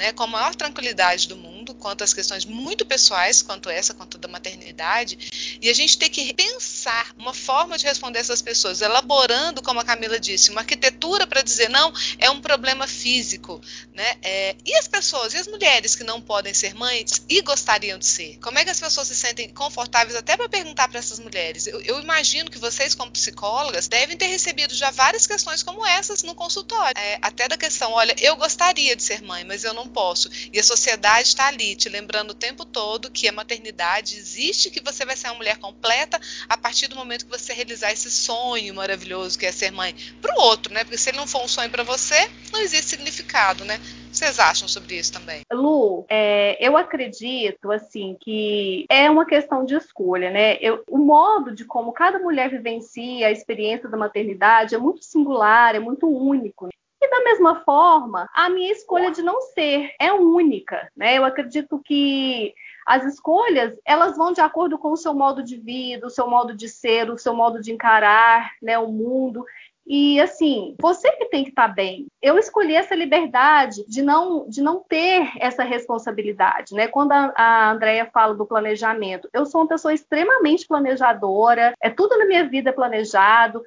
né, 0.00 0.12
com 0.14 0.22
a 0.22 0.26
maior 0.26 0.54
tranquilidade 0.54 1.28
do 1.28 1.36
mundo 1.36 1.59
quanto 1.80 2.04
às 2.04 2.14
questões 2.14 2.44
muito 2.44 2.84
pessoais, 2.84 3.42
quanto 3.42 3.68
essa, 3.68 3.94
quanto 3.94 4.18
da 4.18 4.28
maternidade, 4.28 5.58
e 5.60 5.68
a 5.68 5.74
gente 5.74 5.98
tem 5.98 6.10
que 6.10 6.32
pensar 6.34 7.12
uma 7.18 7.34
forma 7.34 7.76
de 7.76 7.86
responder 7.86 8.20
essas 8.20 8.42
pessoas, 8.42 8.80
elaborando, 8.82 9.62
como 9.62 9.80
a 9.80 9.84
Camila 9.84 10.20
disse, 10.20 10.50
uma 10.50 10.60
arquitetura 10.60 11.26
para 11.26 11.42
dizer 11.42 11.68
não, 11.70 11.92
é 12.18 12.30
um 12.30 12.40
problema 12.40 12.86
físico, 12.86 13.60
né? 13.94 14.16
É, 14.22 14.54
e 14.64 14.74
as 14.76 14.86
pessoas, 14.86 15.34
e 15.34 15.38
as 15.38 15.48
mulheres 15.48 15.96
que 15.96 16.04
não 16.04 16.20
podem 16.20 16.52
ser 16.52 16.74
mães 16.74 17.22
e 17.28 17.40
gostariam 17.40 17.98
de 17.98 18.06
ser? 18.06 18.38
Como 18.38 18.58
é 18.58 18.64
que 18.64 18.70
as 18.70 18.78
pessoas 18.78 19.08
se 19.08 19.16
sentem 19.16 19.48
confortáveis 19.48 20.14
até 20.14 20.36
para 20.36 20.48
perguntar 20.48 20.88
para 20.88 20.98
essas 20.98 21.18
mulheres? 21.18 21.66
Eu, 21.66 21.80
eu, 21.80 22.00
imagino 22.00 22.50
que 22.50 22.58
vocês, 22.58 22.94
como 22.94 23.10
psicólogas, 23.10 23.88
devem 23.88 24.16
ter 24.16 24.26
recebido 24.26 24.74
já 24.74 24.90
várias 24.90 25.26
questões 25.26 25.62
como 25.62 25.86
essas 25.86 26.22
no 26.22 26.34
consultório, 26.34 26.94
é, 26.96 27.18
até 27.22 27.48
da 27.48 27.56
questão, 27.56 27.92
olha, 27.92 28.14
eu 28.18 28.36
gostaria 28.36 28.94
de 28.94 29.02
ser 29.02 29.22
mãe, 29.22 29.44
mas 29.44 29.64
eu 29.64 29.72
não 29.72 29.88
posso. 29.88 30.30
E 30.52 30.58
a 30.58 30.62
sociedade 30.62 31.28
está 31.28 31.48
ali 31.48 31.69
te 31.76 31.88
lembrando 31.88 32.30
o 32.30 32.34
tempo 32.34 32.64
todo 32.64 33.10
que 33.10 33.28
a 33.28 33.32
maternidade 33.32 34.16
existe, 34.16 34.70
que 34.70 34.82
você 34.82 35.04
vai 35.04 35.16
ser 35.16 35.28
uma 35.28 35.36
mulher 35.36 35.58
completa 35.58 36.20
a 36.48 36.56
partir 36.56 36.88
do 36.88 36.96
momento 36.96 37.24
que 37.24 37.38
você 37.38 37.52
realizar 37.52 37.92
esse 37.92 38.10
sonho 38.10 38.74
maravilhoso 38.74 39.38
que 39.38 39.46
é 39.46 39.52
ser 39.52 39.70
mãe 39.70 39.94
para 40.20 40.34
o 40.34 40.42
outro, 40.42 40.72
né? 40.72 40.84
Porque 40.84 40.98
se 40.98 41.10
ele 41.10 41.18
não 41.18 41.26
for 41.26 41.42
um 41.42 41.48
sonho 41.48 41.70
para 41.70 41.82
você, 41.82 42.30
não 42.52 42.60
existe 42.60 42.90
significado, 42.90 43.64
né? 43.64 43.80
Vocês 44.12 44.40
acham 44.40 44.66
sobre 44.66 44.96
isso 44.96 45.12
também? 45.12 45.42
Lu, 45.52 46.04
é, 46.08 46.56
eu 46.60 46.76
acredito 46.76 47.70
assim 47.70 48.16
que 48.20 48.84
é 48.90 49.08
uma 49.08 49.24
questão 49.24 49.64
de 49.64 49.74
escolha, 49.74 50.30
né? 50.30 50.56
Eu, 50.60 50.82
o 50.88 50.98
modo 50.98 51.54
de 51.54 51.64
como 51.64 51.92
cada 51.92 52.18
mulher 52.18 52.50
vivencia 52.50 53.28
a 53.28 53.30
experiência 53.30 53.88
da 53.88 53.96
maternidade 53.96 54.74
é 54.74 54.78
muito 54.78 55.04
singular, 55.04 55.76
é 55.76 55.78
muito 55.78 56.08
único. 56.08 56.68
E 57.02 57.08
da 57.08 57.24
mesma 57.24 57.56
forma, 57.64 58.28
a 58.34 58.50
minha 58.50 58.70
escolha 58.72 59.10
de 59.10 59.22
não 59.22 59.40
ser 59.40 59.94
é 59.98 60.12
única, 60.12 60.90
né? 60.94 61.16
Eu 61.16 61.24
acredito 61.24 61.80
que 61.82 62.54
as 62.86 63.04
escolhas, 63.04 63.74
elas 63.86 64.16
vão 64.16 64.32
de 64.32 64.40
acordo 64.40 64.76
com 64.76 64.90
o 64.90 64.96
seu 64.96 65.14
modo 65.14 65.42
de 65.42 65.56
vida, 65.56 66.06
o 66.06 66.10
seu 66.10 66.28
modo 66.28 66.54
de 66.54 66.68
ser, 66.68 67.10
o 67.10 67.16
seu 67.16 67.34
modo 67.34 67.60
de 67.60 67.72
encarar, 67.72 68.52
né, 68.60 68.78
o 68.78 68.88
mundo. 68.88 69.44
E 69.86 70.20
assim, 70.20 70.76
você 70.80 71.10
que 71.12 71.24
tem 71.26 71.42
que 71.42 71.50
estar 71.50 71.68
tá 71.68 71.74
bem. 71.74 72.06
Eu 72.22 72.38
escolhi 72.38 72.74
essa 72.74 72.94
liberdade 72.94 73.84
de 73.88 74.02
não, 74.02 74.48
de 74.48 74.60
não 74.60 74.84
ter 74.88 75.32
essa 75.38 75.64
responsabilidade, 75.64 76.74
né? 76.74 76.86
Quando 76.86 77.12
a, 77.12 77.32
a 77.34 77.70
Andrea 77.72 78.08
fala 78.12 78.34
do 78.34 78.46
planejamento, 78.46 79.28
eu 79.32 79.46
sou 79.46 79.62
uma 79.62 79.68
pessoa 79.68 79.94
extremamente 79.94 80.66
planejadora, 80.66 81.74
é 81.82 81.90
tudo 81.90 82.16
na 82.18 82.26
minha 82.26 82.48
vida 82.48 82.72
planejado, 82.72 83.64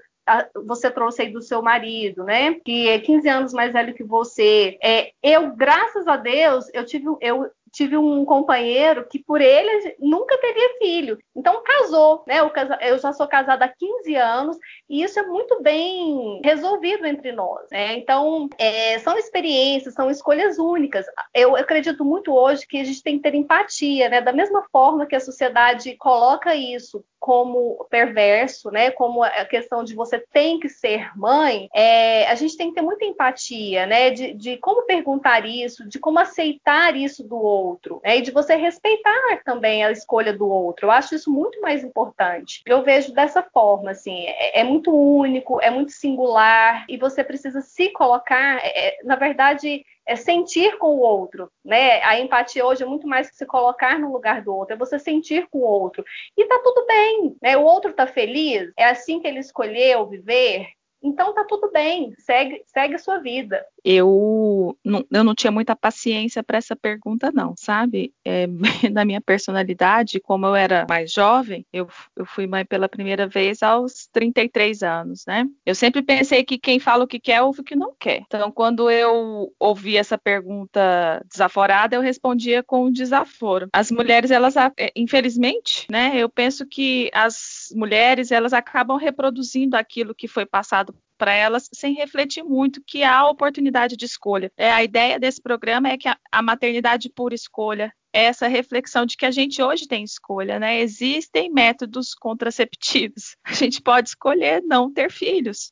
você 0.65 0.89
trouxe 0.89 1.22
aí 1.22 1.32
do 1.32 1.42
seu 1.42 1.62
marido, 1.62 2.24
né? 2.24 2.53
Que 2.56 2.89
é 2.89 3.00
15 3.00 3.27
anos 3.30 3.53
mais 3.53 3.74
velho 3.74 3.94
que 3.94 4.03
você. 4.03 4.77
É, 4.82 5.12
eu, 5.22 5.56
graças 5.56 6.08
a 6.08 6.18
Deus, 6.18 6.70
eu 6.74 6.86
tive, 6.86 7.06
eu 7.22 7.50
tive 7.74 7.98
um 7.98 8.24
companheiro 8.24 9.08
que 9.10 9.18
por 9.18 9.42
ele 9.42 9.96
nunca 10.00 10.38
teria 10.38 10.77
filho. 10.77 11.18
Então 11.36 11.63
casou, 11.63 12.24
né? 12.27 12.36
Eu, 12.82 13.00
já 13.00 13.12
sou 13.12 13.27
casada 13.27 13.65
há 13.65 13.68
15 13.68 14.15
anos 14.15 14.58
e 14.88 15.03
isso 15.03 15.20
é 15.20 15.24
muito 15.24 15.62
bem 15.62 16.39
resolvido 16.44 17.08
entre 17.08 17.32
nós. 17.32 17.68
Né? 17.72 17.96
Então 17.96 18.48
é, 18.60 19.00
são 19.00 19.18
experiências, 19.18 19.96
são 19.96 20.10
escolhas 20.12 20.60
únicas. 20.60 21.06
Eu 21.34 21.56
acredito 21.56 22.06
muito 22.06 22.32
hoje 22.32 22.68
que 22.68 22.77
a 22.77 22.84
gente 22.84 23.01
tem 23.01 23.18
que 23.18 23.24
ter 23.24 23.36
empatia, 23.36 24.08
né? 24.08 24.22
Da 24.22 24.32
mesma 24.32 24.63
forma 24.72 25.08
que 25.08 25.15
a 25.15 25.20
sociedade 25.20 25.98
coloca 25.98 26.56
isso 26.56 27.03
como 27.20 27.88
perverso, 27.89 28.70
né? 28.70 28.92
Como 28.92 29.24
a 29.24 29.46
questão 29.46 29.84
de 29.84 29.96
você 29.96 30.20
tem 30.20 30.60
que 30.60 30.70
ser 30.70 31.18
mãe, 31.18 31.70
é, 31.74 32.27
a 32.27 32.36
gente 32.36 32.58
tem 32.58 32.68
que 32.68 32.75
ter 32.75 32.82
muita 32.82 33.06
empatia, 33.06 33.88
né? 33.88 34.12
De, 34.12 34.34
de 34.34 34.58
como 34.58 34.86
perguntar 34.86 35.46
isso, 35.46 35.88
de 35.88 36.00
como 36.00 36.20
aceitar 36.20 36.96
isso 36.96 37.24
do 37.24 37.38
outro 37.38 37.62
outro, 37.63 38.01
né? 38.03 38.17
E 38.17 38.22
de 38.22 38.32
você 38.32 38.55
respeitar 38.55 39.41
também 39.46 39.84
a 39.84 39.91
escolha 39.91 40.34
do 40.34 40.48
outro. 40.48 40.88
Eu 40.88 40.91
acho 40.91 41.15
isso 41.15 41.32
muito 41.32 41.60
mais 41.62 41.84
importante. 41.84 42.62
Eu 42.65 42.84
vejo 42.84 43.13
dessa 43.13 43.41
forma, 43.41 43.91
assim, 43.91 44.25
é, 44.27 44.62
é 44.62 44.63
muito 44.63 44.91
único, 44.91 45.62
é 45.62 45.70
muito 45.70 45.91
singular 45.91 46.86
e 46.89 46.98
você 46.98 47.24
precisa 47.24 47.62
se 47.62 47.89
colocar, 47.89 48.58
é, 48.63 48.88
é, 48.88 49.03
na 49.03 49.15
verdade, 49.15 49.86
é 50.05 50.15
sentir 50.15 50.77
com 50.77 50.88
o 50.88 51.00
outro, 51.00 51.50
né? 51.63 52.01
A 52.03 52.20
empatia 52.20 52.65
hoje 52.65 52.84
é 52.84 52.86
muito 52.86 53.08
mais 53.08 53.29
que 53.29 53.36
se 53.38 53.46
colocar 53.46 53.98
no 53.98 54.12
lugar 54.12 54.41
do 54.41 54.53
outro, 54.53 54.75
é 54.75 54.77
você 54.77 55.00
sentir 55.00 55.48
com 55.50 55.60
o 55.60 55.63
outro. 55.63 56.03
E 56.38 56.46
tá 56.46 56.60
tudo 56.63 56.86
bem, 56.86 57.36
né? 57.41 57.58
O 57.58 57.63
outro 57.63 57.93
tá 57.93 58.05
feliz, 58.05 58.72
é 58.77 58.86
assim 58.86 59.20
que 59.20 59.27
ele 59.27 59.39
escolheu 59.39 60.08
viver, 60.08 60.67
então 61.03 61.33
tá 61.33 61.43
tudo 61.43 61.69
bem, 61.69 62.13
segue, 62.17 62.63
segue 62.65 62.98
sua 62.98 63.19
vida. 63.19 63.63
Eu 63.83 64.77
não, 64.83 65.05
eu 65.12 65.24
não 65.24 65.36
tinha 65.36 65.51
muita 65.51 65.75
paciência 65.75 66.41
para 66.41 66.57
essa 66.57 66.75
pergunta, 66.75 67.29
não, 67.33 67.53
sabe? 67.57 68.13
É, 68.24 68.48
da 68.91 69.03
minha 69.03 69.19
personalidade, 69.19 70.22
como 70.22 70.45
eu 70.45 70.55
era 70.55 70.86
mais 70.88 71.12
jovem, 71.12 71.65
eu, 71.74 71.89
eu 72.15 72.25
fui 72.25 72.48
mãe 72.48 72.65
pela 72.65 72.88
primeira 72.88 73.27
vez 73.27 73.62
aos 73.62 74.07
33 74.13 74.81
anos, 74.83 75.25
né? 75.27 75.45
Eu 75.65 75.75
sempre 75.75 76.01
pensei 76.01 76.43
que 76.43 76.57
quem 76.57 76.79
fala 76.79 77.03
o 77.03 77.07
que 77.07 77.19
quer, 77.19 77.41
ouve 77.41 77.60
o 77.60 77.63
que 77.63 77.75
não 77.75 77.93
quer. 78.00 78.24
Então, 78.25 78.50
quando 78.50 78.89
eu 78.89 79.53
ouvi 79.60 79.98
essa 79.98 80.17
pergunta 80.17 81.22
desaforada, 81.29 81.95
eu 81.98 82.01
respondia 82.01 82.63
com 82.63 82.89
desaforo. 82.89 83.67
As 83.74 83.91
mulheres, 83.91 84.31
elas, 84.31 84.55
é, 84.55 84.72
infelizmente, 84.95 85.86
né? 85.91 86.13
Eu 86.15 86.29
penso 86.29 86.65
que 86.65 87.12
as 87.13 87.67
mulheres, 87.75 88.31
elas 88.31 88.53
acabam 88.53 88.98
reproduzindo 88.98 89.75
aquilo 89.75 90.15
que 90.15 90.27
foi 90.27 90.45
passado 90.45 90.92
para 91.17 91.34
elas 91.34 91.70
sem 91.74 91.93
refletir 91.93 92.43
muito 92.43 92.82
que 92.86 93.03
há 93.03 93.27
oportunidade 93.27 93.96
de 93.96 94.05
escolha. 94.05 94.51
É, 94.58 94.72
a 94.72 94.84
ideia 94.84 95.20
desse 95.20 95.41
programa 95.41 95.89
é 95.89 95.98
que 95.98 96.08
a, 96.08 96.17
a 96.32 96.41
maternidade 96.41 97.10
por 97.10 97.34
escolha 97.34 97.93
é 98.13 98.25
essa 98.25 98.48
reflexão 98.48 99.05
de 99.05 99.17
que 99.17 99.25
a 99.25 99.32
gente 99.32 99.62
hoje 99.62 99.88
tem 99.88 100.03
escolha, 100.03 100.60
né? 100.60 100.79
Existem 100.79 101.51
métodos 101.51 102.13
contraceptivos. 102.13 103.36
A 103.43 103.53
gente 103.53 103.82
pode 103.82 104.10
escolher 104.10 104.62
não 104.62 104.93
ter 104.93 105.12
filhos 105.12 105.72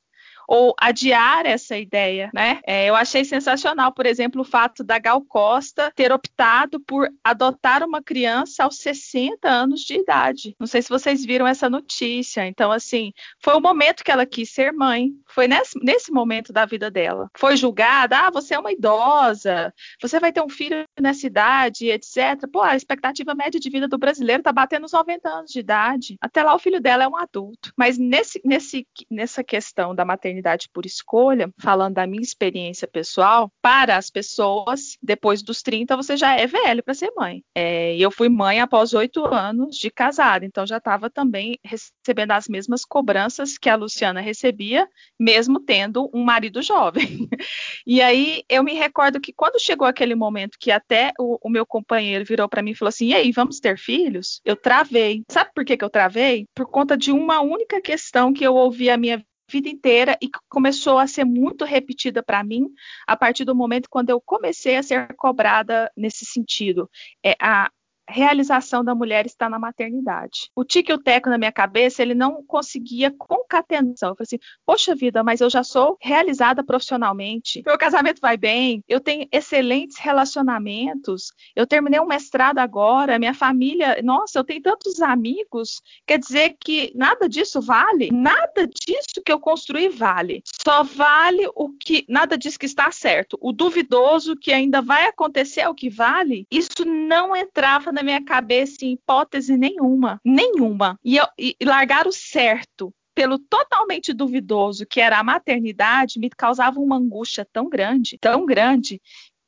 ou 0.51 0.75
adiar 0.77 1.45
essa 1.45 1.77
ideia, 1.77 2.29
né? 2.33 2.59
É, 2.67 2.85
eu 2.85 2.93
achei 2.93 3.23
sensacional, 3.23 3.93
por 3.93 4.05
exemplo, 4.05 4.41
o 4.41 4.43
fato 4.43 4.83
da 4.83 4.99
Gal 4.99 5.21
Costa 5.21 5.93
ter 5.95 6.11
optado 6.11 6.77
por 6.77 7.07
adotar 7.23 7.81
uma 7.85 8.03
criança 8.03 8.65
aos 8.65 8.75
60 8.79 9.47
anos 9.47 9.79
de 9.79 9.93
idade. 9.93 10.53
Não 10.59 10.67
sei 10.67 10.81
se 10.81 10.89
vocês 10.89 11.23
viram 11.23 11.47
essa 11.47 11.69
notícia. 11.69 12.45
Então, 12.45 12.69
assim, 12.69 13.13
foi 13.41 13.53
o 13.53 13.61
momento 13.61 14.03
que 14.03 14.11
ela 14.11 14.25
quis 14.25 14.51
ser 14.51 14.73
mãe. 14.73 15.11
Foi 15.25 15.47
nesse, 15.47 15.79
nesse 15.81 16.11
momento 16.11 16.51
da 16.51 16.65
vida 16.65 16.91
dela. 16.91 17.29
Foi 17.37 17.55
julgada, 17.55 18.27
ah, 18.27 18.29
você 18.29 18.53
é 18.53 18.59
uma 18.59 18.73
idosa, 18.73 19.73
você 20.01 20.19
vai 20.19 20.33
ter 20.33 20.41
um 20.41 20.49
filho 20.49 20.83
nessa 20.99 21.25
idade, 21.25 21.89
etc. 21.89 22.45
Pô, 22.51 22.61
a 22.61 22.75
expectativa 22.75 23.33
média 23.33 23.57
de 23.57 23.69
vida 23.69 23.87
do 23.87 23.97
brasileiro 23.97 24.43
tá 24.43 24.51
batendo 24.51 24.85
os 24.85 24.91
90 24.91 25.29
anos 25.29 25.51
de 25.51 25.59
idade. 25.59 26.17
Até 26.19 26.43
lá 26.43 26.53
o 26.53 26.59
filho 26.59 26.81
dela 26.81 27.05
é 27.05 27.07
um 27.07 27.15
adulto. 27.15 27.71
Mas 27.77 27.97
nesse, 27.97 28.41
nesse, 28.43 28.85
nessa 29.09 29.41
questão 29.45 29.95
da 29.95 30.03
maternidade 30.03 30.40
maternidade 30.41 30.69
por 30.73 30.85
escolha, 30.85 31.53
falando 31.59 31.95
da 31.95 32.07
minha 32.07 32.21
experiência 32.21 32.87
pessoal, 32.87 33.51
para 33.61 33.95
as 33.95 34.09
pessoas, 34.09 34.97
depois 35.01 35.41
dos 35.41 35.61
30, 35.61 35.95
você 35.95 36.17
já 36.17 36.35
é 36.35 36.47
velho 36.47 36.83
para 36.83 36.93
ser 36.93 37.11
mãe. 37.15 37.43
É, 37.55 37.95
eu 37.97 38.11
fui 38.11 38.27
mãe 38.27 38.59
após 38.59 38.93
oito 38.93 39.23
anos 39.25 39.77
de 39.77 39.89
casada, 39.91 40.45
então 40.45 40.65
já 40.65 40.77
estava 40.77 41.09
também 41.09 41.57
recebendo 41.63 42.31
as 42.31 42.47
mesmas 42.47 42.83
cobranças 42.83 43.57
que 43.57 43.69
a 43.69 43.75
Luciana 43.75 44.19
recebia, 44.19 44.87
mesmo 45.19 45.59
tendo 45.59 46.09
um 46.13 46.23
marido 46.23 46.61
jovem. 46.61 47.29
e 47.85 48.01
aí 48.01 48.43
eu 48.49 48.63
me 48.63 48.73
recordo 48.73 49.21
que 49.21 49.31
quando 49.33 49.61
chegou 49.61 49.87
aquele 49.87 50.15
momento 50.15 50.57
que 50.59 50.71
até 50.71 51.11
o, 51.19 51.37
o 51.41 51.49
meu 51.49 51.65
companheiro 51.65 52.25
virou 52.25 52.49
para 52.49 52.61
mim 52.61 52.71
e 52.71 52.75
falou 52.75 52.89
assim: 52.89 53.07
e 53.07 53.15
aí, 53.15 53.31
vamos 53.31 53.59
ter 53.59 53.77
filhos? 53.77 54.41
Eu 54.43 54.55
travei. 54.55 55.23
Sabe 55.29 55.51
por 55.53 55.63
que, 55.63 55.77
que 55.77 55.83
eu 55.83 55.89
travei? 55.89 56.47
Por 56.55 56.65
conta 56.65 56.97
de 56.97 57.11
uma 57.11 57.41
única 57.41 57.81
questão 57.81 58.33
que 58.33 58.45
eu 58.45 58.55
ouvi 58.55 58.89
a 58.89 58.97
minha 58.97 59.23
vida 59.51 59.69
inteira 59.69 60.17
e 60.21 60.29
começou 60.49 60.97
a 60.97 61.07
ser 61.07 61.25
muito 61.25 61.65
repetida 61.65 62.23
para 62.23 62.43
mim 62.43 62.69
a 63.05 63.15
partir 63.17 63.43
do 63.43 63.55
momento 63.55 63.89
quando 63.89 64.09
eu 64.09 64.21
comecei 64.21 64.77
a 64.77 64.83
ser 64.83 65.13
cobrada 65.15 65.91
nesse 65.95 66.25
sentido. 66.25 66.89
É 67.23 67.35
a 67.39 67.69
realização 68.11 68.83
da 68.83 68.93
mulher 68.93 69.25
está 69.25 69.49
na 69.49 69.57
maternidade. 69.57 70.49
O 70.55 70.63
tique 70.63 70.91
e 70.91 70.95
o 70.95 70.99
teco 70.99 71.29
na 71.29 71.37
minha 71.37 71.51
cabeça, 71.51 72.01
ele 72.01 72.13
não 72.13 72.43
conseguia 72.43 73.11
concatenação. 73.11 74.09
Eu 74.09 74.15
falei 74.15 74.25
assim, 74.25 74.39
poxa 74.65 74.95
vida, 74.95 75.23
mas 75.23 75.41
eu 75.41 75.49
já 75.49 75.63
sou 75.63 75.97
realizada 76.01 76.63
profissionalmente, 76.63 77.63
meu 77.65 77.77
casamento 77.77 78.19
vai 78.21 78.37
bem, 78.37 78.83
eu 78.87 78.99
tenho 78.99 79.27
excelentes 79.31 79.97
relacionamentos, 79.97 81.31
eu 81.55 81.65
terminei 81.65 81.99
um 81.99 82.05
mestrado 82.05 82.59
agora, 82.59 83.17
minha 83.17 83.33
família, 83.33 83.99
nossa, 84.03 84.39
eu 84.39 84.43
tenho 84.43 84.61
tantos 84.61 85.01
amigos, 85.01 85.81
quer 86.05 86.19
dizer 86.19 86.55
que 86.59 86.91
nada 86.95 87.29
disso 87.29 87.61
vale? 87.61 88.09
Nada 88.11 88.67
disso 88.67 89.21
que 89.25 89.31
eu 89.31 89.39
construí 89.39 89.89
vale. 89.89 90.43
Só 90.63 90.83
vale 90.83 91.47
o 91.55 91.69
que, 91.69 92.05
nada 92.09 92.37
disso 92.37 92.59
que 92.59 92.65
está 92.65 92.91
certo. 92.91 93.37
O 93.41 93.51
duvidoso 93.51 94.35
que 94.35 94.51
ainda 94.51 94.81
vai 94.81 95.05
acontecer 95.05 95.61
é 95.61 95.69
o 95.69 95.75
que 95.75 95.89
vale, 95.89 96.45
isso 96.51 96.85
não 96.85 97.35
entrava 97.35 97.91
na 97.91 98.00
na 98.01 98.03
minha 98.03 98.23
cabeça 98.23 98.83
hipótese 98.83 99.55
nenhuma, 99.55 100.19
nenhuma. 100.25 100.99
E, 101.03 101.17
eu, 101.17 101.27
e 101.37 101.55
largar 101.63 102.07
o 102.07 102.11
certo 102.11 102.93
pelo 103.13 103.37
totalmente 103.37 104.13
duvidoso 104.13 104.85
que 104.85 104.99
era 104.99 105.19
a 105.19 105.23
maternidade 105.23 106.17
me 106.17 106.29
causava 106.29 106.79
uma 106.79 106.95
angústia 106.95 107.45
tão 107.51 107.69
grande, 107.69 108.17
tão 108.19 108.45
grande, 108.45 109.01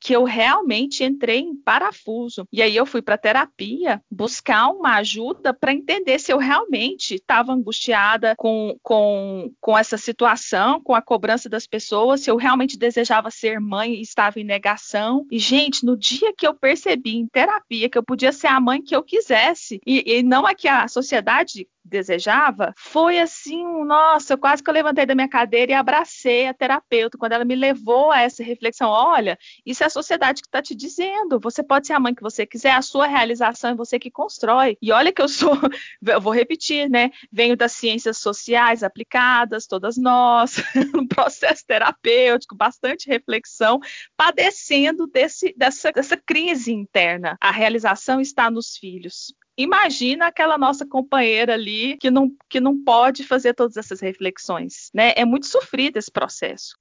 que 0.04 0.14
eu 0.14 0.22
realmente 0.24 1.02
entrei 1.02 1.40
em 1.40 1.56
parafuso. 1.56 2.46
E 2.52 2.60
aí 2.60 2.76
eu 2.76 2.84
fui 2.84 3.00
para 3.00 3.16
terapia 3.16 4.02
buscar 4.10 4.68
uma 4.68 4.96
ajuda 4.96 5.54
para 5.54 5.72
entender 5.72 6.18
se 6.18 6.30
eu 6.30 6.36
realmente 6.36 7.14
estava 7.14 7.54
angustiada 7.54 8.34
com, 8.36 8.76
com, 8.82 9.50
com 9.58 9.78
essa 9.78 9.96
situação, 9.96 10.78
com 10.82 10.94
a 10.94 11.00
cobrança 11.00 11.48
das 11.48 11.66
pessoas, 11.66 12.20
se 12.20 12.30
eu 12.30 12.36
realmente 12.36 12.76
desejava 12.76 13.30
ser 13.30 13.58
mãe 13.58 13.94
e 13.94 14.02
estava 14.02 14.38
em 14.38 14.44
negação. 14.44 15.24
E, 15.30 15.38
gente, 15.38 15.86
no 15.86 15.96
dia 15.96 16.34
que 16.36 16.46
eu 16.46 16.52
percebi 16.52 17.16
em 17.16 17.26
terapia 17.26 17.88
que 17.88 17.96
eu 17.96 18.04
podia 18.04 18.30
ser 18.30 18.48
a 18.48 18.60
mãe 18.60 18.82
que 18.82 18.94
eu 18.94 19.02
quisesse, 19.02 19.80
e, 19.86 20.18
e 20.18 20.22
não 20.22 20.44
a 20.44 20.54
que 20.54 20.68
a 20.68 20.86
sociedade 20.86 21.66
desejava, 21.84 22.72
foi 22.76 23.18
assim, 23.18 23.64
nossa, 23.84 24.32
eu 24.32 24.38
quase 24.38 24.62
que 24.62 24.70
eu 24.70 24.74
levantei 24.74 25.04
da 25.04 25.14
minha 25.14 25.28
cadeira 25.28 25.72
e 25.72 25.74
abracei 25.74 26.46
a 26.46 26.54
terapeuta 26.54 27.18
quando 27.18 27.32
ela 27.32 27.44
me 27.44 27.54
levou 27.54 28.10
a 28.10 28.22
essa 28.22 28.42
reflexão. 28.42 28.88
Olha, 28.88 29.38
isso 29.66 29.82
é 29.82 29.86
a 29.86 29.90
sociedade 29.90 30.40
que 30.40 30.48
está 30.48 30.62
te 30.62 30.74
dizendo. 30.74 31.38
Você 31.40 31.62
pode 31.62 31.86
ser 31.86 31.92
a 31.92 32.00
mãe 32.00 32.14
que 32.14 32.22
você 32.22 32.46
quiser, 32.46 32.72
a 32.72 32.82
sua 32.82 33.06
realização 33.06 33.70
é 33.70 33.74
você 33.74 33.98
que 33.98 34.10
constrói. 34.10 34.78
E 34.80 34.92
olha 34.92 35.12
que 35.12 35.20
eu 35.20 35.28
sou, 35.28 35.52
eu 36.06 36.20
vou 36.20 36.32
repetir, 36.32 36.88
né? 36.88 37.10
Venho 37.30 37.56
das 37.56 37.72
ciências 37.72 38.18
sociais 38.18 38.82
aplicadas, 38.82 39.66
todas 39.66 39.96
nós, 39.96 40.56
um 40.96 41.06
processo 41.06 41.64
terapêutico, 41.66 42.56
bastante 42.56 43.08
reflexão, 43.08 43.78
padecendo 44.16 45.06
desse, 45.06 45.54
dessa, 45.56 45.92
dessa 45.92 46.16
crise 46.16 46.72
interna. 46.72 47.36
A 47.40 47.50
realização 47.50 48.20
está 48.20 48.50
nos 48.50 48.76
filhos 48.76 49.34
imagina 49.56 50.26
aquela 50.26 50.58
nossa 50.58 50.86
companheira 50.86 51.54
ali 51.54 51.96
que 51.98 52.10
não, 52.10 52.30
que 52.48 52.60
não 52.60 52.82
pode 52.82 53.24
fazer 53.24 53.54
todas 53.54 53.76
essas 53.76 54.00
reflexões, 54.00 54.90
né? 54.92 55.12
É 55.16 55.24
muito 55.24 55.46
sofrido 55.46 55.96
esse 55.96 56.10
processo. 56.10 56.76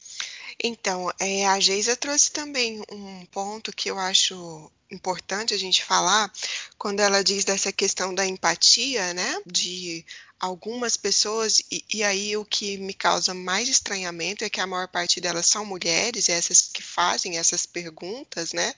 Então, 0.63 1.11
é, 1.19 1.47
a 1.47 1.59
Geisa 1.59 1.95
trouxe 1.95 2.31
também 2.31 2.81
um 2.91 3.25
ponto 3.27 3.71
que 3.71 3.89
eu 3.89 3.97
acho 3.97 4.71
importante 4.91 5.53
a 5.53 5.57
gente 5.57 5.83
falar 5.83 6.31
quando 6.77 6.99
ela 6.99 7.23
diz 7.23 7.43
dessa 7.43 7.71
questão 7.71 8.13
da 8.13 8.25
empatia, 8.25 9.13
né? 9.13 9.41
De 9.45 10.05
algumas 10.39 10.97
pessoas, 10.97 11.61
e, 11.71 11.83
e, 11.93 12.03
aí 12.03 12.35
o 12.35 12.43
que 12.43 12.77
me 12.77 12.93
causa 12.93 13.33
mais 13.33 13.69
estranhamento 13.69 14.43
é 14.43 14.49
que 14.49 14.59
a 14.59 14.67
maior 14.67 14.89
parte 14.89 15.21
delas 15.21 15.45
são 15.45 15.65
mulheres, 15.65 16.27
essas 16.27 16.61
que 16.61 16.83
fazem 16.83 17.37
essas 17.37 17.65
perguntas, 17.65 18.51
né? 18.51 18.73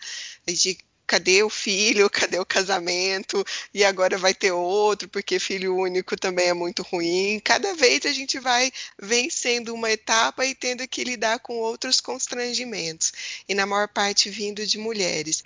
De 0.46 0.78
cadê 1.06 1.44
o 1.44 1.50
filho, 1.50 2.10
cadê 2.10 2.40
o 2.40 2.46
casamento, 2.46 3.44
e 3.74 3.84
agora 3.84 4.18
vai 4.18 4.34
ter 4.34 4.52
outro, 4.52 5.08
porque 5.10 5.40
filho 5.40 5.76
único 5.76 6.18
também 6.18 6.48
é 6.48 6.54
muito 6.54 6.84
ruim. 6.84 7.40
Cada 7.44 7.74
vez 7.76 8.06
a 8.06 8.12
gente 8.12 8.40
vai 8.40 8.72
vencendo 9.00 9.74
uma 9.74 9.92
etapa 9.92 10.46
e 10.46 10.56
tendo 10.56 10.88
que 10.88 11.04
lidar 11.04 11.40
com 11.40 11.58
outros 11.58 12.02
constrangimentos, 12.02 13.12
e 13.48 13.54
na 13.54 13.66
maior 13.66 13.88
parte 13.88 14.30
vindo 14.30 14.66
de 14.66 14.78
mulheres. 14.78 15.44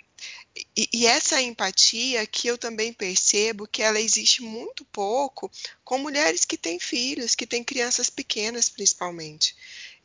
E, 0.76 0.88
e, 0.92 1.06
essa 1.06 1.40
empatia 1.40 2.26
que 2.26 2.48
eu 2.48 2.58
também 2.58 2.92
percebo 2.92 3.66
que 3.66 3.82
ela 3.82 4.00
existe 4.00 4.42
muito 4.42 4.84
pouco 4.86 5.50
com 5.84 5.96
mulheres 5.96 6.44
que 6.44 6.58
têm 6.58 6.78
filhos, 6.78 7.34
que 7.34 7.46
têm 7.46 7.64
crianças 7.64 8.10
pequenas 8.10 8.68
principalmente. 8.68 9.54